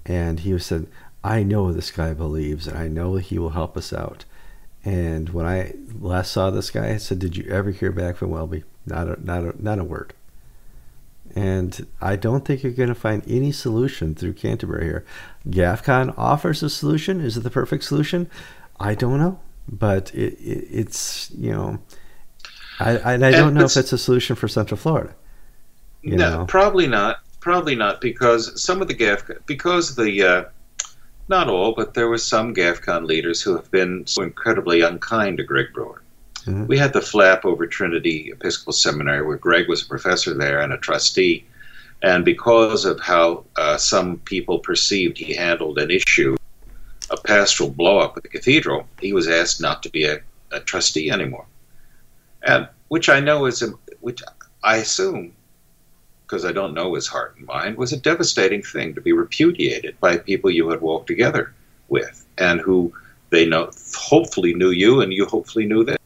And 0.07 0.40
he 0.40 0.59
said, 0.59 0.87
I 1.23 1.42
know 1.42 1.73
this 1.73 1.90
guy 1.90 2.14
believes, 2.14 2.66
and 2.66 2.79
I 2.79 2.88
know 2.88 3.16
he 3.16 3.38
will 3.38 3.51
help 3.51 3.77
us 3.77 3.92
out. 3.92 4.25
And 4.85 5.31
when 5.31 5.44
I 5.44 5.75
last 6.01 6.33
saw 6.33 6.51
this 6.51 6.71
guy, 6.71 6.90
I 6.90 6.97
said, 6.97 7.18
Did 7.18 7.37
you 7.37 7.44
ever 7.51 7.71
hear 7.71 7.92
back 7.92 8.16
from 8.16 8.31
Welby? 8.31 8.64
Not 8.87 9.09
a, 9.09 9.25
not 9.25 9.44
a, 9.44 9.62
not 9.62 9.79
a 9.79 9.85
word. 9.85 10.14
And 11.35 11.87
I 12.01 12.17
don't 12.17 12.45
think 12.45 12.62
you're 12.62 12.73
going 12.73 12.88
to 12.88 12.95
find 12.95 13.23
any 13.29 13.53
solution 13.53 14.14
through 14.14 14.35
Canterbury 14.35 14.85
here. 14.85 15.05
GAFCON 15.49 16.14
offers 16.17 16.62
a 16.62 16.71
solution. 16.71 17.21
Is 17.21 17.37
it 17.37 17.41
the 17.41 17.51
perfect 17.51 17.85
solution? 17.85 18.29
I 18.81 18.95
don't 18.95 19.19
know, 19.19 19.41
but 19.69 20.14
it, 20.14 20.35
it, 20.35 20.67
it's 20.71 21.31
you 21.33 21.53
know, 21.53 21.79
I 22.81 22.99
I, 22.99 23.14
I 23.14 23.31
don't 23.31 23.55
know 23.55 23.64
if 23.64 23.77
it's 23.77 23.93
a 23.93 23.99
solution 23.99 24.37
for 24.37 24.49
Central 24.49 24.79
Florida. 24.79 25.14
no, 26.03 26.17
know? 26.17 26.47
probably 26.47 26.87
not. 26.87 27.21
Probably 27.41 27.77
not 27.77 28.01
because 28.01 28.61
some 28.61 28.83
of 28.83 28.88
the 28.88 28.95
GAFCON 28.95 29.47
because 29.47 29.97
the 29.97 30.23
uh, 30.23 30.45
not 31.29 31.49
all, 31.49 31.75
but 31.75 31.95
there 31.95 32.09
were 32.09 32.19
some 32.19 32.55
GAFCON 32.55 33.07
leaders 33.07 33.43
who 33.43 33.55
have 33.57 33.71
been 33.71 34.07
so 34.07 34.23
incredibly 34.23 34.81
unkind 34.81 35.38
to 35.38 35.45
Greg 35.45 35.67
Brewer. 35.73 36.03
Mm-hmm. 36.44 36.66
We 36.66 36.79
had 36.79 36.92
the 36.92 37.01
flap 37.01 37.44
over 37.44 37.66
Trinity 37.66 38.31
Episcopal 38.33 38.72
Seminary 38.72 39.27
where 39.27 39.37
Greg 39.37 39.68
was 39.68 39.83
a 39.83 39.87
professor 39.87 40.35
there 40.35 40.61
and 40.61 40.72
a 40.72 40.79
trustee 40.79 41.44
and 42.03 42.24
because 42.24 42.85
of 42.85 43.01
how 43.01 43.44
uh, 43.57 43.77
some 43.77 44.18
people 44.18 44.61
perceived 44.61 45.18
he 45.18 45.35
handled 45.35 45.79
an 45.79 45.90
issue, 45.90 46.37
a 47.11 47.16
pastoral 47.16 47.72
blowup 47.72 48.16
at 48.16 48.22
the 48.22 48.29
cathedral, 48.29 48.87
he 49.01 49.12
was 49.12 49.27
asked 49.29 49.61
not 49.61 49.83
to 49.83 49.90
be 49.90 50.05
a, 50.05 50.20
a 50.53 50.61
trustee 50.61 51.11
anymore. 51.11 51.46
And 52.42 52.68
which 52.87 53.09
I 53.09 53.18
know 53.18 53.46
is, 53.46 53.62
a, 53.62 53.72
which 54.01 54.22
I 54.62 54.77
assume 54.77 55.33
because 56.29 56.44
I 56.44 56.53
don't 56.53 56.74
know 56.74 56.94
his 56.94 57.07
heart 57.07 57.37
and 57.38 57.46
mind, 57.46 57.79
was 57.79 57.94
a 57.94 57.96
devastating 57.96 58.62
thing 58.62 58.94
to 58.94 59.01
be 59.01 59.12
repudiated 59.12 59.98
by 59.98 60.18
people 60.18 60.51
you 60.51 60.68
had 60.68 60.83
walked 60.83 61.07
together 61.07 61.55
with 61.88 62.27
and 62.37 62.61
who 62.61 62.92
they 63.31 63.46
know 63.46 63.70
hopefully 63.96 64.53
knew 64.53 64.70
you 64.70 65.01
and 65.01 65.12
you 65.12 65.24
hopefully 65.24 65.64
knew 65.64 65.85
them. 65.85 65.96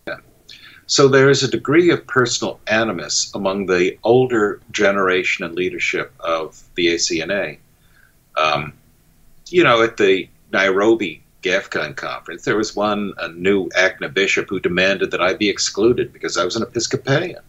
So 0.86 1.08
there 1.08 1.30
is 1.30 1.42
a 1.42 1.50
degree 1.50 1.90
of 1.90 2.06
personal 2.06 2.60
animus 2.66 3.32
among 3.34 3.66
the 3.66 3.98
older 4.02 4.60
generation 4.70 5.44
and 5.44 5.54
leadership 5.54 6.12
of 6.20 6.62
the 6.74 6.88
ACNA. 6.88 7.58
Um, 8.36 8.72
you 9.48 9.64
know, 9.64 9.82
at 9.82 9.96
the 9.96 10.28
Nairobi 10.52 11.22
GAFCON 11.42 11.96
conference, 11.96 12.44
there 12.44 12.56
was 12.56 12.76
one, 12.76 13.12
a 13.18 13.28
new 13.28 13.68
ACNA 13.70 14.12
bishop, 14.12 14.48
who 14.48 14.60
demanded 14.60 15.10
that 15.10 15.20
I 15.20 15.34
be 15.34 15.48
excluded 15.48 16.12
because 16.12 16.36
I 16.36 16.44
was 16.44 16.56
an 16.56 16.62
Episcopalian. 16.62 17.42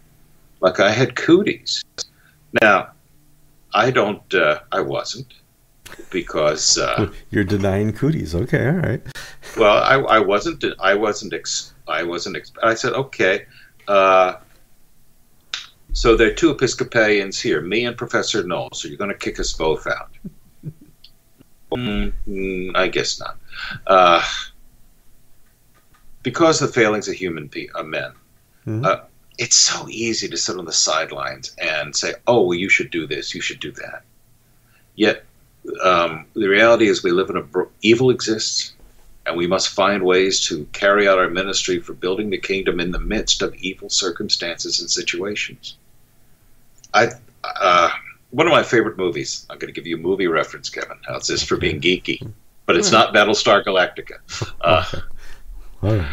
Like 0.61 0.79
I 0.79 0.91
had 0.91 1.15
cooties. 1.15 1.83
Now, 2.61 2.91
I 3.73 3.91
don't, 3.91 4.33
uh, 4.33 4.59
I 4.71 4.81
wasn't 4.81 5.33
because 6.09 6.77
uh, 6.77 7.11
you're 7.31 7.43
denying 7.43 7.93
cooties. 7.93 8.35
Okay, 8.35 8.67
all 8.67 8.73
right. 8.73 9.01
Well, 9.57 9.77
I, 9.83 9.95
I 9.95 10.19
wasn't. 10.19 10.63
I 10.79 10.93
wasn't. 10.93 11.33
Ex, 11.33 11.72
I 11.87 12.03
wasn't. 12.03 12.37
Ex, 12.37 12.51
I 12.61 12.73
said, 12.75 12.93
okay. 12.93 13.45
Uh, 13.87 14.35
so 15.93 16.15
there 16.15 16.29
are 16.29 16.33
two 16.33 16.51
Episcopalians 16.51 17.39
here, 17.39 17.61
me 17.61 17.85
and 17.85 17.97
Professor 17.97 18.43
Knoll. 18.43 18.69
So 18.73 18.87
you're 18.87 18.97
going 18.97 19.11
to 19.11 19.17
kick 19.17 19.39
us 19.39 19.53
both 19.53 19.85
out? 19.87 20.11
mm, 21.71 22.11
mm, 22.27 22.75
I 22.75 22.87
guess 22.87 23.19
not. 23.19 23.37
Uh, 23.85 24.23
because 26.23 26.59
the 26.59 26.67
failings 26.67 27.07
of 27.07 27.15
human 27.15 27.49
pe- 27.49 27.67
uh, 27.75 27.83
men, 27.83 28.11
mm-hmm. 28.65 28.85
Uh, 28.85 28.97
it's 29.37 29.55
so 29.55 29.87
easy 29.89 30.27
to 30.27 30.37
sit 30.37 30.57
on 30.57 30.65
the 30.65 30.71
sidelines 30.71 31.55
and 31.57 31.95
say, 31.95 32.13
"Oh, 32.27 32.43
well, 32.43 32.53
you 32.53 32.69
should 32.69 32.91
do 32.91 33.07
this. 33.07 33.33
You 33.33 33.41
should 33.41 33.59
do 33.59 33.71
that." 33.71 34.03
Yet 34.95 35.25
um, 35.83 36.25
the 36.33 36.47
reality 36.47 36.87
is 36.87 37.03
we 37.03 37.11
live 37.11 37.29
in 37.29 37.37
a 37.37 37.41
bro- 37.41 37.69
evil 37.81 38.09
exists, 38.09 38.73
and 39.25 39.37
we 39.37 39.47
must 39.47 39.69
find 39.69 40.03
ways 40.03 40.41
to 40.47 40.65
carry 40.73 41.07
out 41.07 41.17
our 41.17 41.29
ministry 41.29 41.79
for 41.79 41.93
building 41.93 42.29
the 42.29 42.37
kingdom 42.37 42.79
in 42.79 42.91
the 42.91 42.99
midst 42.99 43.41
of 43.41 43.55
evil 43.55 43.89
circumstances 43.89 44.81
and 44.81 44.89
situations. 44.89 45.77
I 46.93 47.09
uh, 47.43 47.89
one 48.31 48.47
of 48.47 48.51
my 48.51 48.63
favorite 48.63 48.97
movies. 48.97 49.45
I'm 49.49 49.59
going 49.59 49.73
to 49.73 49.79
give 49.79 49.87
you 49.87 49.97
a 49.97 49.99
movie 49.99 50.27
reference, 50.27 50.69
Kevin. 50.69 50.97
How's 51.07 51.27
this 51.27 51.43
for 51.43 51.55
being 51.55 51.79
geeky? 51.79 52.31
But 52.65 52.77
it's 52.77 52.91
not 52.91 53.13
Battlestar 53.13 53.63
Galactica. 53.63 54.17
Uh, 55.85 56.05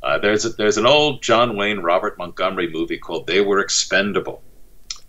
uh, 0.00 0.16
there's 0.18 0.44
a, 0.44 0.50
there's 0.50 0.78
an 0.78 0.86
old 0.86 1.20
John 1.24 1.56
Wayne 1.56 1.80
Robert 1.80 2.16
Montgomery 2.18 2.70
movie 2.70 2.98
called 2.98 3.26
They 3.26 3.40
Were 3.40 3.58
Expendable. 3.58 4.44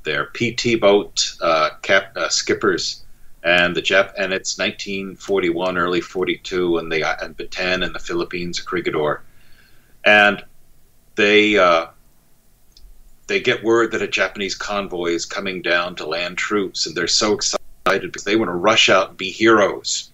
They're 0.02 0.32
PT 0.34 0.82
boat 0.82 1.36
uh, 1.42 1.70
cap, 1.84 2.18
uh, 2.18 2.28
skippers 2.30 3.06
and 3.43 3.75
the 3.75 3.82
Jap 3.82 4.13
and 4.17 4.34
it's 4.34 4.58
1941, 4.58 5.77
early 5.77 6.01
42, 6.01 6.77
and 6.77 6.91
they 6.91 7.01
and 7.01 7.36
Bataan 7.36 7.84
in 7.84 7.93
the 7.93 7.99
Philippines, 7.99 8.60
Corregidor, 8.60 9.23
and 10.04 10.43
they 11.15 11.58
uh, 11.58 11.88
they 13.27 13.39
get 13.39 13.63
word 13.63 13.91
that 13.91 14.01
a 14.01 14.08
Japanese 14.08 14.56
convoy 14.56 15.12
is 15.12 15.25
coming 15.25 15.62
down 15.62 15.95
to 15.95 16.06
land 16.06 16.38
troops, 16.38 16.86
and 16.86 16.95
they're 16.95 17.08
so 17.08 17.34
excited 17.34 17.62
because 17.86 18.23
they 18.23 18.36
want 18.36 18.49
to 18.49 18.56
rush 18.56 18.89
out 18.89 19.10
and 19.10 19.17
be 19.17 19.32
heroes 19.32 20.12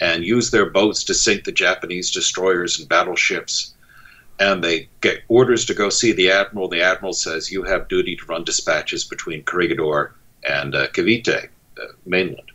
and 0.00 0.24
use 0.24 0.50
their 0.50 0.68
boats 0.68 1.04
to 1.04 1.14
sink 1.14 1.44
the 1.44 1.52
Japanese 1.52 2.10
destroyers 2.10 2.78
and 2.78 2.88
battleships. 2.88 3.72
And 4.38 4.62
they 4.62 4.88
get 5.00 5.22
orders 5.28 5.64
to 5.66 5.74
go 5.74 5.88
see 5.88 6.12
the 6.12 6.30
admiral. 6.30 6.68
The 6.68 6.82
admiral 6.82 7.14
says, 7.14 7.50
"You 7.50 7.62
have 7.62 7.88
duty 7.88 8.16
to 8.16 8.26
run 8.26 8.44
dispatches 8.44 9.04
between 9.04 9.44
Corregidor 9.44 10.14
and 10.46 10.74
uh, 10.74 10.88
Cavite, 10.88 11.48
uh, 11.80 11.86
mainland." 12.04 12.52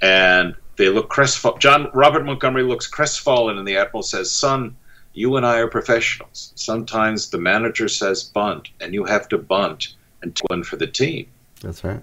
And 0.00 0.54
they 0.76 0.88
look 0.88 1.08
crestfallen. 1.08 1.58
John 1.60 1.90
Robert 1.92 2.24
Montgomery 2.24 2.62
looks 2.62 2.86
crestfallen, 2.86 3.58
and 3.58 3.66
the 3.66 3.76
admiral 3.76 4.02
says, 4.02 4.30
"Son, 4.30 4.76
you 5.12 5.36
and 5.36 5.44
I 5.44 5.58
are 5.58 5.68
professionals. 5.68 6.52
Sometimes 6.54 7.30
the 7.30 7.38
manager 7.38 7.88
says 7.88 8.22
bunt, 8.24 8.68
and 8.80 8.94
you 8.94 9.04
have 9.04 9.28
to 9.28 9.38
bunt 9.38 9.94
and 10.22 10.34
take 10.34 10.48
one 10.50 10.62
for 10.62 10.76
the 10.76 10.86
team." 10.86 11.26
That's 11.60 11.82
right. 11.82 12.02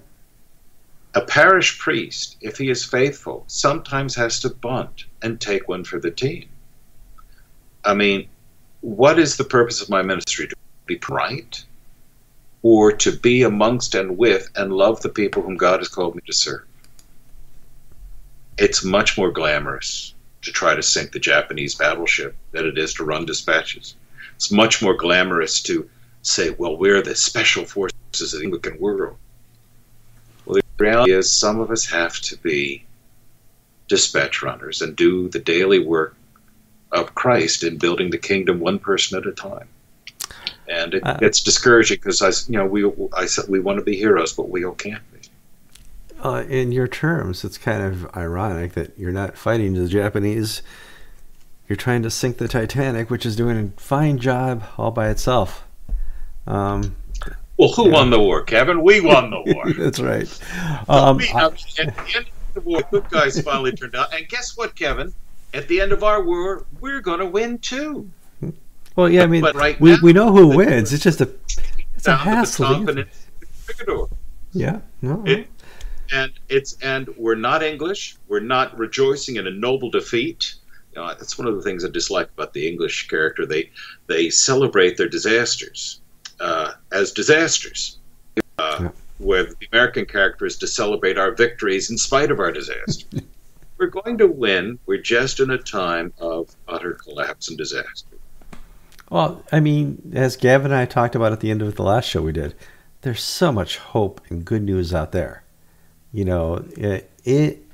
A 1.13 1.21
parish 1.21 1.79
priest, 1.79 2.36
if 2.41 2.58
he 2.58 2.69
is 2.69 2.84
faithful, 2.84 3.45
sometimes 3.47 4.15
has 4.15 4.41
to 4.41 4.49
bunt 4.49 5.05
and 5.21 5.39
take 5.39 5.69
one 5.69 5.86
for 5.86 5.97
the 5.97 6.12
team. 6.12 6.49
I 7.86 7.93
mean, 7.93 8.27
what 8.81 9.17
is 9.17 9.38
the 9.38 9.45
purpose 9.45 9.81
of 9.81 9.89
my 9.89 10.01
ministry? 10.01 10.47
To 10.49 10.55
be 10.86 10.99
right? 11.10 11.63
Or 12.62 12.91
to 12.91 13.12
be 13.13 13.43
amongst 13.43 13.95
and 13.95 14.17
with 14.17 14.49
and 14.58 14.73
love 14.73 15.01
the 15.01 15.10
people 15.10 15.41
whom 15.41 15.55
God 15.55 15.79
has 15.79 15.88
called 15.88 16.15
me 16.15 16.21
to 16.25 16.34
serve? 16.34 16.65
It's 18.57 18.83
much 18.83 19.17
more 19.17 19.31
glamorous 19.31 20.13
to 20.41 20.51
try 20.51 20.75
to 20.75 20.83
sink 20.83 21.11
the 21.11 21.19
Japanese 21.19 21.75
battleship 21.75 22.35
than 22.51 22.65
it 22.65 22.77
is 22.77 22.93
to 22.93 23.03
run 23.03 23.25
dispatches. 23.25 23.95
It's 24.35 24.51
much 24.51 24.81
more 24.81 24.95
glamorous 24.95 25.61
to 25.63 25.89
say, 26.21 26.51
well, 26.51 26.77
we're 26.77 27.01
the 27.01 27.15
special 27.15 27.65
forces 27.65 27.93
of 28.33 28.39
the 28.39 28.45
Anglican 28.45 28.79
world. 28.79 29.17
Well, 30.45 30.55
the 30.55 30.83
reality 30.83 31.13
is, 31.13 31.33
some 31.33 31.59
of 31.59 31.71
us 31.71 31.85
have 31.87 32.19
to 32.21 32.37
be 32.37 32.85
dispatch 33.87 34.41
runners 34.41 34.81
and 34.81 34.95
do 34.95 35.29
the 35.29 35.39
daily 35.39 35.79
work 35.79 36.15
of 36.91 37.15
Christ 37.15 37.63
in 37.63 37.77
building 37.77 38.09
the 38.09 38.17
kingdom 38.17 38.59
one 38.59 38.79
person 38.79 39.17
at 39.17 39.27
a 39.27 39.31
time. 39.31 39.67
And 40.67 40.95
it 40.95 41.05
uh, 41.05 41.17
gets 41.17 41.41
discouraging 41.41 41.97
because 41.97 42.21
I, 42.21 42.29
you 42.51 42.57
know, 42.57 42.65
we 42.65 42.91
I 43.13 43.25
said 43.25 43.45
we 43.47 43.59
want 43.59 43.77
to 43.77 43.85
be 43.85 43.95
heroes, 43.95 44.33
but 44.33 44.49
we 44.49 44.65
all 44.65 44.73
can't 44.73 45.03
uh, 46.25 46.41
in 46.49 46.71
your 46.71 46.88
terms, 46.88 47.43
it's 47.43 47.59
kind 47.59 47.83
of 47.83 48.07
ironic 48.17 48.73
that 48.73 48.97
you're 48.97 49.11
not 49.11 49.38
fighting 49.38 49.75
the 49.75 49.88
Japanese. 49.88 50.63
You're 51.69 51.75
trying 51.75 52.01
to 52.01 52.09
sink 52.09 52.38
the 52.38 52.47
Titanic, 52.47 53.11
which 53.11 53.27
is 53.27 53.35
doing 53.35 53.73
a 53.77 53.79
fine 53.79 54.17
job 54.17 54.63
all 54.75 54.89
by 54.89 55.09
itself. 55.09 55.67
Um, 56.47 56.95
well, 57.57 57.69
who 57.73 57.88
yeah. 57.88 57.93
won 57.93 58.09
the 58.09 58.19
war, 58.19 58.41
Kevin? 58.41 58.81
We 58.81 59.01
won 59.01 59.29
the 59.29 59.53
war. 59.53 59.71
That's 59.77 59.99
right. 59.99 60.27
Um, 60.89 61.19
I 61.21 61.45
at 61.45 61.57
the 61.75 62.13
end 62.15 62.25
of 62.25 62.53
the 62.55 62.61
war, 62.61 62.81
good 62.89 63.07
guys 63.09 63.39
finally 63.41 63.73
turned 63.73 63.95
out. 63.95 64.11
And 64.11 64.27
guess 64.27 64.57
what, 64.57 64.75
Kevin? 64.75 65.13
At 65.53 65.67
the 65.67 65.79
end 65.79 65.91
of 65.91 66.03
our 66.03 66.23
war, 66.23 66.65
we're 66.81 67.01
going 67.01 67.19
to 67.19 67.27
win 67.27 67.59
too. 67.59 68.09
Well, 68.95 69.09
yeah, 69.09 69.23
I 69.23 69.27
mean, 69.27 69.43
right 69.43 69.79
we, 69.79 69.91
now, 69.91 69.97
we 70.01 70.13
know 70.13 70.31
who 70.31 70.57
wins. 70.57 70.91
It's 70.91 71.03
just 71.03 71.21
a 71.21 71.29
it's 71.95 72.07
a 72.07 72.15
hassle. 72.15 72.88
Yeah, 74.53 74.79
no, 75.01 75.21
it, 75.25 75.49
and 76.11 76.31
it's 76.49 76.77
and 76.81 77.07
we're 77.17 77.35
not 77.35 77.63
English. 77.63 78.17
We're 78.27 78.39
not 78.39 78.77
rejoicing 78.77 79.37
in 79.37 79.47
a 79.47 79.51
noble 79.51 79.89
defeat. 79.89 80.55
You 80.93 81.01
know, 81.01 81.07
that's 81.07 81.37
one 81.37 81.47
of 81.47 81.55
the 81.55 81.61
things 81.61 81.83
I 81.83 81.89
dislike 81.89 82.29
about 82.37 82.53
the 82.53 82.67
English 82.67 83.07
character. 83.07 83.45
They 83.45 83.71
they 84.07 84.29
celebrate 84.29 84.97
their 84.97 85.09
disasters 85.09 86.01
uh, 86.39 86.73
as 86.91 87.11
disasters, 87.11 87.97
uh, 88.57 88.77
yeah. 88.81 88.89
where 89.17 89.45
the 89.45 89.67
American 89.71 90.05
character 90.05 90.45
is 90.45 90.57
to 90.57 90.67
celebrate 90.67 91.17
our 91.17 91.33
victories 91.33 91.89
in 91.89 91.97
spite 91.97 92.31
of 92.31 92.39
our 92.39 92.51
disasters. 92.51 93.05
we're 93.77 93.87
going 93.87 94.17
to 94.17 94.27
win. 94.27 94.79
We're 94.85 95.01
just 95.01 95.39
in 95.39 95.51
a 95.51 95.57
time 95.57 96.13
of 96.19 96.55
utter 96.67 96.93
collapse 96.93 97.49
and 97.49 97.57
disaster. 97.57 98.17
Well, 99.09 99.43
I 99.51 99.59
mean, 99.59 100.13
as 100.15 100.35
Gavin 100.35 100.71
and 100.71 100.75
I 100.75 100.85
talked 100.85 101.15
about 101.15 101.31
at 101.31 101.39
the 101.39 101.51
end 101.51 101.61
of 101.61 101.75
the 101.75 101.83
last 101.83 102.09
show 102.09 102.21
we 102.21 102.31
did, 102.31 102.55
there's 103.01 103.21
so 103.21 103.51
much 103.51 103.77
hope 103.77 104.19
and 104.29 104.43
good 104.43 104.63
news 104.63 104.93
out 104.93 105.11
there 105.11 105.43
you 106.15 106.23
know, 106.23 106.63
it, 106.78 107.12
it 107.25 107.65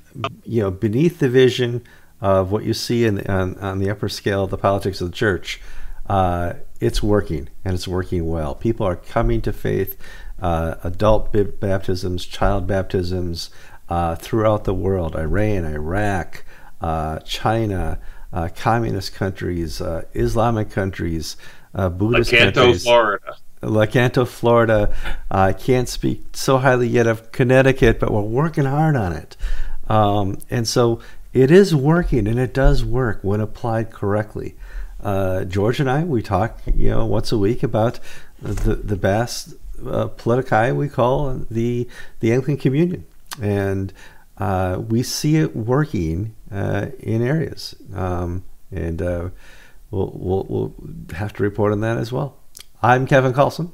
you 0.44 0.62
know, 0.62 0.70
beneath 0.70 1.20
the 1.20 1.28
vision 1.28 1.84
of 2.20 2.50
what 2.50 2.64
you 2.64 2.74
see 2.74 3.04
in 3.04 3.24
on, 3.28 3.56
on 3.58 3.78
the 3.78 3.88
upper 3.88 4.08
scale 4.08 4.44
of 4.44 4.50
the 4.50 4.58
politics 4.58 5.00
of 5.00 5.10
the 5.10 5.16
church, 5.16 5.60
uh, 6.08 6.54
it's 6.80 7.02
working 7.02 7.48
and 7.64 7.74
it's 7.74 7.86
working 7.86 8.28
well. 8.28 8.56
People 8.56 8.84
are 8.84 8.96
coming 8.96 9.40
to 9.42 9.52
faith. 9.52 9.96
Uh, 10.40 10.74
adult 10.82 11.32
baptisms, 11.60 12.26
child 12.26 12.66
baptisms 12.66 13.50
uh, 13.88 14.16
throughout 14.16 14.64
the 14.64 14.74
world 14.74 15.14
Iran, 15.14 15.64
Iraq, 15.64 16.44
uh, 16.80 17.20
China, 17.20 18.00
uh, 18.32 18.48
communist 18.56 19.14
countries, 19.14 19.80
uh, 19.80 20.02
Islamic 20.14 20.68
countries, 20.68 21.36
Buddhist 21.72 22.32
Lecanto, 22.32 22.54
countries. 22.54 22.82
Florida. 22.82 23.36
Lecanto, 23.62 24.26
Florida. 24.26 24.94
I 25.30 25.52
can't 25.52 25.88
speak 25.88 26.36
so 26.36 26.58
highly 26.58 26.88
yet 26.88 27.06
of 27.06 27.32
Connecticut, 27.32 28.00
but 28.00 28.12
we're 28.12 28.22
working 28.22 28.64
hard 28.64 28.96
on 28.96 29.12
it. 29.12 29.36
Um, 29.88 30.38
and 30.50 30.66
so 30.66 31.00
it 31.32 31.50
is 31.50 31.74
working, 31.74 32.26
and 32.26 32.38
it 32.38 32.52
does 32.52 32.84
work 32.84 33.20
when 33.22 33.40
applied 33.40 33.90
correctly. 33.90 34.54
Uh, 35.02 35.44
George 35.44 35.80
and 35.80 35.90
I, 35.90 36.04
we 36.04 36.22
talk, 36.22 36.60
you 36.74 36.90
know, 36.90 37.06
once 37.06 37.32
a 37.32 37.38
week 37.38 37.62
about 37.62 37.98
the 38.40 38.74
the 38.74 38.96
best 38.96 39.54
uh, 39.84 40.08
we 40.74 40.88
call 40.88 41.34
the 41.50 41.88
the 42.20 42.32
Anglican 42.32 42.56
Communion, 42.56 43.04
and 43.40 43.92
uh, 44.38 44.80
we 44.80 45.02
see 45.02 45.36
it 45.36 45.56
working 45.56 46.34
uh, 46.50 46.86
in 47.00 47.22
areas, 47.22 47.74
um, 47.94 48.44
and 48.70 49.02
uh, 49.02 49.30
we'll, 49.90 50.12
we'll 50.14 50.46
we'll 50.48 50.74
have 51.16 51.32
to 51.34 51.42
report 51.42 51.72
on 51.72 51.80
that 51.80 51.96
as 51.96 52.12
well. 52.12 52.36
I'm 52.82 53.06
Kevin 53.06 53.32
Carlson. 53.32 53.72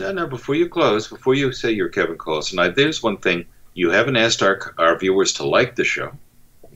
no, 0.00 0.12
no. 0.12 0.26
Before 0.26 0.54
you 0.54 0.68
close, 0.68 1.08
before 1.08 1.34
you 1.34 1.52
say 1.52 1.70
you're 1.72 1.88
Kevin 1.88 2.16
Carlson, 2.18 2.58
I, 2.58 2.68
there's 2.68 3.02
one 3.02 3.16
thing 3.18 3.44
you 3.74 3.90
haven't 3.90 4.16
asked 4.16 4.42
our 4.42 4.74
our 4.78 4.98
viewers 4.98 5.32
to 5.34 5.44
like 5.44 5.76
the 5.76 5.84
show. 5.84 6.12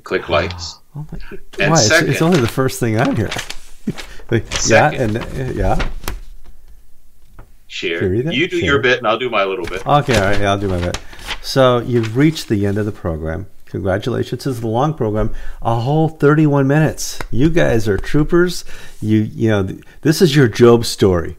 Click 0.03 0.29
likes. 0.29 0.79
Oh 0.97 1.07
my, 1.13 1.19
And 1.59 1.71
why? 1.73 1.79
It's, 1.79 1.89
second- 1.89 2.11
it's 2.11 2.23
only 2.23 2.41
the 2.41 2.49
first 2.49 2.81
thing 2.81 2.99
on 2.99 3.17
here. 3.17 3.31
yeah, 4.31 4.41
Second. 4.51 5.17
and 5.17 5.51
uh, 5.51 5.53
yeah. 5.55 5.89
Share. 7.67 8.13
You? 8.13 8.31
You 8.31 8.49
do 8.49 8.59
Share. 8.59 8.67
your 8.67 8.79
bit, 8.83 8.99
and 8.99 9.07
I'll 9.07 9.19
do 9.19 9.31
my 9.31 9.45
little 9.45 9.67
bit. 9.67 9.87
Okay, 9.87 10.17
all 10.17 10.23
right, 10.23 10.41
yeah, 10.41 10.51
I'll 10.51 10.59
do 10.59 10.69
my 10.69 10.81
bit. 10.81 10.99
So 11.43 11.79
you've 11.79 12.17
reached 12.17 12.49
the 12.49 12.67
end 12.67 12.79
of 12.79 12.87
the 12.87 12.93
program. 12.93 13.47
Congratulations! 13.67 14.45
It's 14.47 14.61
a 14.61 14.67
long 14.67 14.95
program, 14.95 15.33
a 15.63 15.77
whole 15.79 16.09
31 16.09 16.67
minutes. 16.67 17.21
You 17.31 17.49
guys 17.51 17.87
are 17.87 17.97
troopers. 17.97 18.65
You 19.01 19.21
you 19.21 19.49
know 19.51 19.65
th- 19.67 19.81
this 20.03 20.21
is 20.21 20.35
your 20.35 20.49
Job 20.49 20.85
story. 20.85 21.37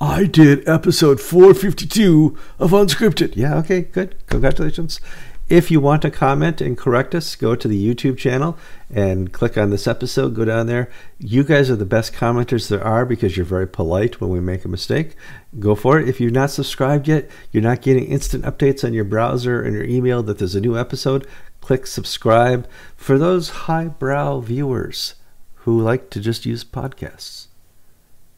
I 0.00 0.24
did 0.24 0.68
episode 0.68 1.20
452 1.20 2.36
of 2.58 2.72
Unscripted. 2.72 3.36
Yeah, 3.36 3.56
okay, 3.58 3.82
good. 3.82 4.16
Congratulations. 4.26 5.00
If 5.48 5.70
you 5.70 5.78
want 5.78 6.02
to 6.02 6.10
comment 6.10 6.60
and 6.60 6.76
correct 6.76 7.14
us, 7.14 7.36
go 7.36 7.54
to 7.54 7.68
the 7.68 7.94
YouTube 7.94 8.18
channel 8.18 8.58
and 8.90 9.32
click 9.32 9.56
on 9.56 9.70
this 9.70 9.86
episode. 9.86 10.34
Go 10.34 10.44
down 10.44 10.66
there. 10.66 10.90
You 11.20 11.44
guys 11.44 11.70
are 11.70 11.76
the 11.76 11.84
best 11.84 12.12
commenters 12.12 12.68
there 12.68 12.82
are 12.82 13.06
because 13.06 13.36
you're 13.36 13.46
very 13.46 13.68
polite 13.68 14.20
when 14.20 14.30
we 14.30 14.40
make 14.40 14.64
a 14.64 14.68
mistake. 14.68 15.14
Go 15.60 15.76
for 15.76 16.00
it. 16.00 16.08
If 16.08 16.20
you're 16.20 16.32
not 16.32 16.50
subscribed 16.50 17.06
yet, 17.06 17.30
you're 17.52 17.62
not 17.62 17.80
getting 17.80 18.06
instant 18.06 18.44
updates 18.44 18.82
on 18.82 18.94
your 18.94 19.04
browser 19.04 19.62
and 19.62 19.74
your 19.74 19.84
email 19.84 20.24
that 20.24 20.38
there's 20.38 20.56
a 20.56 20.60
new 20.60 20.76
episode. 20.76 21.24
Click 21.60 21.86
subscribe. 21.86 22.66
For 22.96 23.16
those 23.16 23.50
highbrow 23.50 24.40
viewers 24.40 25.14
who 25.58 25.80
like 25.80 26.10
to 26.10 26.20
just 26.20 26.44
use 26.44 26.64
podcasts, 26.64 27.43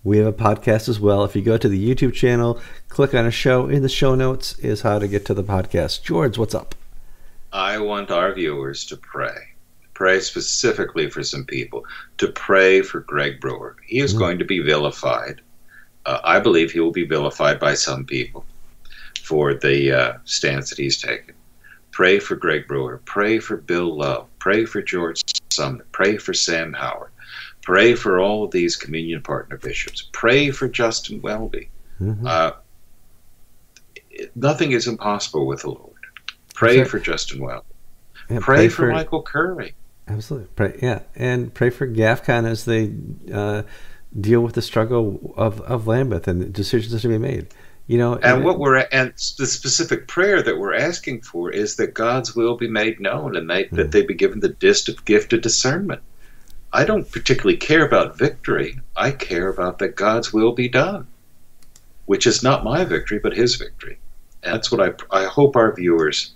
we 0.06 0.18
have 0.18 0.26
a 0.28 0.32
podcast 0.32 0.88
as 0.88 1.00
well. 1.00 1.24
If 1.24 1.34
you 1.34 1.42
go 1.42 1.58
to 1.58 1.68
the 1.68 1.94
YouTube 1.94 2.14
channel, 2.14 2.60
click 2.88 3.12
on 3.12 3.26
a 3.26 3.30
show. 3.32 3.66
In 3.66 3.82
the 3.82 3.88
show 3.88 4.14
notes 4.14 4.56
is 4.60 4.82
how 4.82 5.00
to 5.00 5.08
get 5.08 5.26
to 5.26 5.34
the 5.34 5.42
podcast. 5.42 6.04
George, 6.04 6.38
what's 6.38 6.54
up? 6.54 6.76
I 7.52 7.78
want 7.78 8.12
our 8.12 8.32
viewers 8.32 8.84
to 8.86 8.96
pray. 8.96 9.36
Pray 9.94 10.20
specifically 10.20 11.10
for 11.10 11.24
some 11.24 11.44
people. 11.44 11.84
To 12.18 12.28
pray 12.28 12.82
for 12.82 13.00
Greg 13.00 13.40
Brewer. 13.40 13.74
He 13.84 13.98
is 13.98 14.14
Mhm. 14.14 14.18
going 14.18 14.38
to 14.38 14.44
be 14.44 14.60
vilified. 14.60 15.40
Uh, 16.04 16.20
I 16.22 16.38
believe 16.38 16.70
he 16.70 16.78
will 16.78 16.92
be 16.92 17.04
vilified 17.06 17.58
by 17.58 17.74
some 17.74 18.04
people 18.04 18.44
for 19.24 19.54
the 19.54 19.90
uh, 19.90 20.12
stance 20.24 20.70
that 20.70 20.78
he's 20.78 21.02
taken. 21.02 21.34
Pray 21.90 22.20
for 22.20 22.36
Greg 22.36 22.68
Brewer. 22.68 23.00
Pray 23.06 23.40
for 23.40 23.56
Bill 23.56 23.96
Love. 23.98 24.28
Pray 24.38 24.66
for 24.66 24.80
George 24.82 25.22
Sumner. 25.50 25.84
Pray 25.90 26.16
for 26.16 26.32
Sam 26.32 26.74
Howard. 26.74 27.10
Pray 27.66 27.96
for 27.96 28.20
all 28.20 28.44
of 28.44 28.52
these 28.52 28.76
communion 28.76 29.20
partner 29.22 29.56
bishops. 29.56 30.08
Pray 30.12 30.52
for 30.52 30.68
Justin 30.68 31.20
Welby. 31.20 31.68
Mhm. 32.00 32.24
Uh, 32.24 32.52
nothing 34.36 34.70
is 34.70 34.86
impossible 34.86 35.48
with 35.48 35.62
the 35.62 35.70
Lord. 35.70 35.90
Pray 36.54 36.84
for 36.84 37.00
Justin 37.00 37.40
Welby. 37.40 37.66
Yeah, 38.30 38.38
Pray, 38.40 38.68
for, 38.68 38.92
Michael 38.92 39.22
Curry. 39.22 39.74
Absolutely. 40.06 40.48
Pray, 40.54 40.78
yeah, 40.80 41.00
and 41.16 41.52
pray 41.52 41.70
for 41.70 41.88
GAFCON 41.88 42.46
as 42.48 42.66
they 42.66 42.92
uh, 43.32 43.62
deal 44.18 44.42
with 44.42 44.54
the 44.54 44.62
struggle 44.62 45.34
of, 45.36 45.60
of 45.62 45.88
Lambeth 45.88 46.28
and 46.28 46.40
the 46.40 46.46
decisions 46.46 46.92
that 46.92 47.00
to 47.00 47.08
be 47.08 47.18
made. 47.18 47.48
You 47.88 47.98
know, 47.98 48.14
And 48.14 48.44
what 48.44 48.60
we're 48.60 48.76
and 48.92 49.12
the 49.38 49.46
specific 49.46 50.06
prayer 50.06 50.40
that 50.40 50.56
we're 50.58 50.74
asking 50.74 51.22
for 51.22 51.50
is 51.50 51.76
that 51.76 51.94
God's 51.94 52.36
will 52.36 52.56
be 52.56 52.68
made 52.68 53.00
known 53.00 53.34
and 53.36 53.50
they, 53.50 53.64
Hmm. 53.64 53.76
that 53.76 53.90
they 53.90 54.02
be 54.02 54.14
given 54.14 54.38
the 54.38 54.50
gift 54.50 54.88
of, 54.88 55.04
gift 55.04 55.32
of 55.32 55.40
discernment. 55.40 56.02
I 56.76 56.84
don't 56.84 57.10
particularly 57.10 57.56
care 57.56 57.86
about 57.86 58.18
victory. 58.18 58.78
I 58.94 59.10
care 59.10 59.48
about 59.48 59.78
that 59.78 59.96
God's 59.96 60.30
will 60.30 60.52
be 60.52 60.68
done, 60.68 61.06
which 62.04 62.26
is 62.26 62.42
not 62.42 62.64
my 62.64 62.84
victory, 62.84 63.18
but 63.18 63.32
His 63.32 63.54
victory. 63.54 63.96
And 64.42 64.52
that's 64.52 64.70
what 64.70 64.82
I 64.82 65.22
I 65.22 65.24
hope 65.24 65.56
our 65.56 65.74
viewers. 65.74 66.32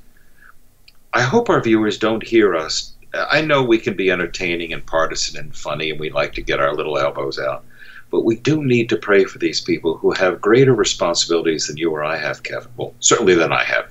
I 1.12 1.20
hope 1.20 1.50
our 1.50 1.60
viewers 1.60 1.98
don't 1.98 2.26
hear 2.26 2.56
us. 2.56 2.94
I 3.12 3.42
know 3.42 3.62
we 3.62 3.76
can 3.76 3.94
be 3.94 4.10
entertaining 4.10 4.72
and 4.72 4.86
partisan 4.86 5.38
and 5.38 5.54
funny, 5.54 5.90
and 5.90 6.00
we 6.00 6.08
like 6.08 6.32
to 6.34 6.42
get 6.42 6.58
our 6.58 6.74
little 6.74 6.96
elbows 6.96 7.38
out. 7.38 7.62
But 8.10 8.24
we 8.24 8.36
do 8.36 8.64
need 8.64 8.88
to 8.88 8.96
pray 8.96 9.24
for 9.24 9.38
these 9.38 9.60
people 9.60 9.98
who 9.98 10.12
have 10.12 10.40
greater 10.40 10.74
responsibilities 10.74 11.66
than 11.66 11.76
you 11.76 11.90
or 11.90 12.02
I 12.02 12.16
have, 12.16 12.42
Kevin. 12.44 12.70
Well, 12.78 12.94
certainly 13.00 13.34
than 13.34 13.52
I 13.52 13.64
have. 13.64 13.90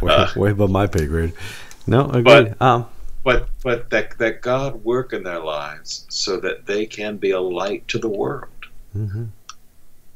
way, 0.00 0.14
uh, 0.14 0.28
way 0.36 0.50
above 0.52 0.70
my 0.70 0.86
pay 0.86 1.04
grade. 1.04 1.34
No, 1.86 2.06
agreed. 2.06 2.24
But- 2.24 2.62
um, 2.62 2.86
But 3.24 3.48
but 3.62 3.90
that 3.90 4.18
that 4.18 4.42
God 4.42 4.84
work 4.84 5.12
in 5.12 5.22
their 5.22 5.38
lives 5.38 6.06
so 6.08 6.40
that 6.40 6.66
they 6.66 6.86
can 6.86 7.16
be 7.16 7.30
a 7.30 7.40
light 7.40 7.86
to 7.88 7.98
the 7.98 8.08
world, 8.08 8.50
mhm. 8.96 9.28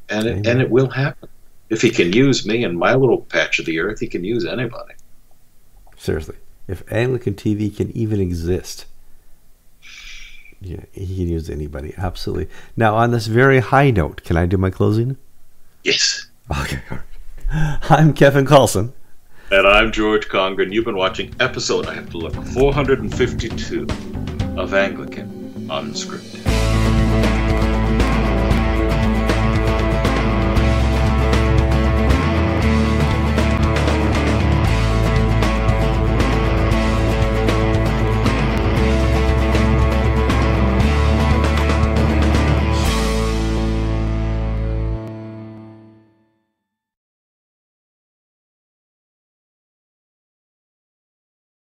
and 0.08 0.26
it, 0.26 0.46
and 0.46 0.60
it 0.60 0.70
will 0.70 0.90
happen. 0.90 1.28
If 1.70 1.82
He 1.82 1.90
can 1.90 2.12
use 2.12 2.46
me 2.46 2.64
in 2.64 2.76
my 2.76 2.94
little 2.94 3.22
patch 3.22 3.58
of 3.58 3.66
the 3.66 3.78
earth, 3.80 4.00
He 4.00 4.08
can 4.08 4.24
use 4.24 4.44
anybody. 4.44 4.94
seriously, 5.96 6.36
if 6.68 6.82
Anglican 6.92 7.34
TV 7.34 7.74
can 7.74 7.96
even 7.96 8.20
exist, 8.20 8.86
yeah, 10.60 10.80
he 10.92 11.06
can 11.06 11.28
use 11.28 11.48
anybody. 11.50 11.94
Absolutely. 11.96 12.48
Now, 12.76 12.96
on 12.96 13.10
this 13.12 13.26
very 13.26 13.60
high 13.60 13.90
note, 13.90 14.24
can 14.24 14.36
I 14.36 14.46
do 14.46 14.56
my 14.56 14.70
closing? 14.70 15.16
Yes. 15.84 16.26
Okay. 16.60 16.80
I'm 17.50 18.12
Kevin 18.14 18.46
Kallsen. 18.46 18.92
And 19.48 19.64
I'm 19.64 19.92
George 19.92 20.28
Conger. 20.28 20.64
You've 20.64 20.86
been 20.86 20.96
watching 20.96 21.32
episode 21.38 21.86
I 21.86 21.94
have 21.94 22.10
to 22.10 22.18
look 22.18 22.34
452 22.34 23.86
of 24.56 24.74
Anglican 24.74 25.68
Unscripted. 25.68 26.55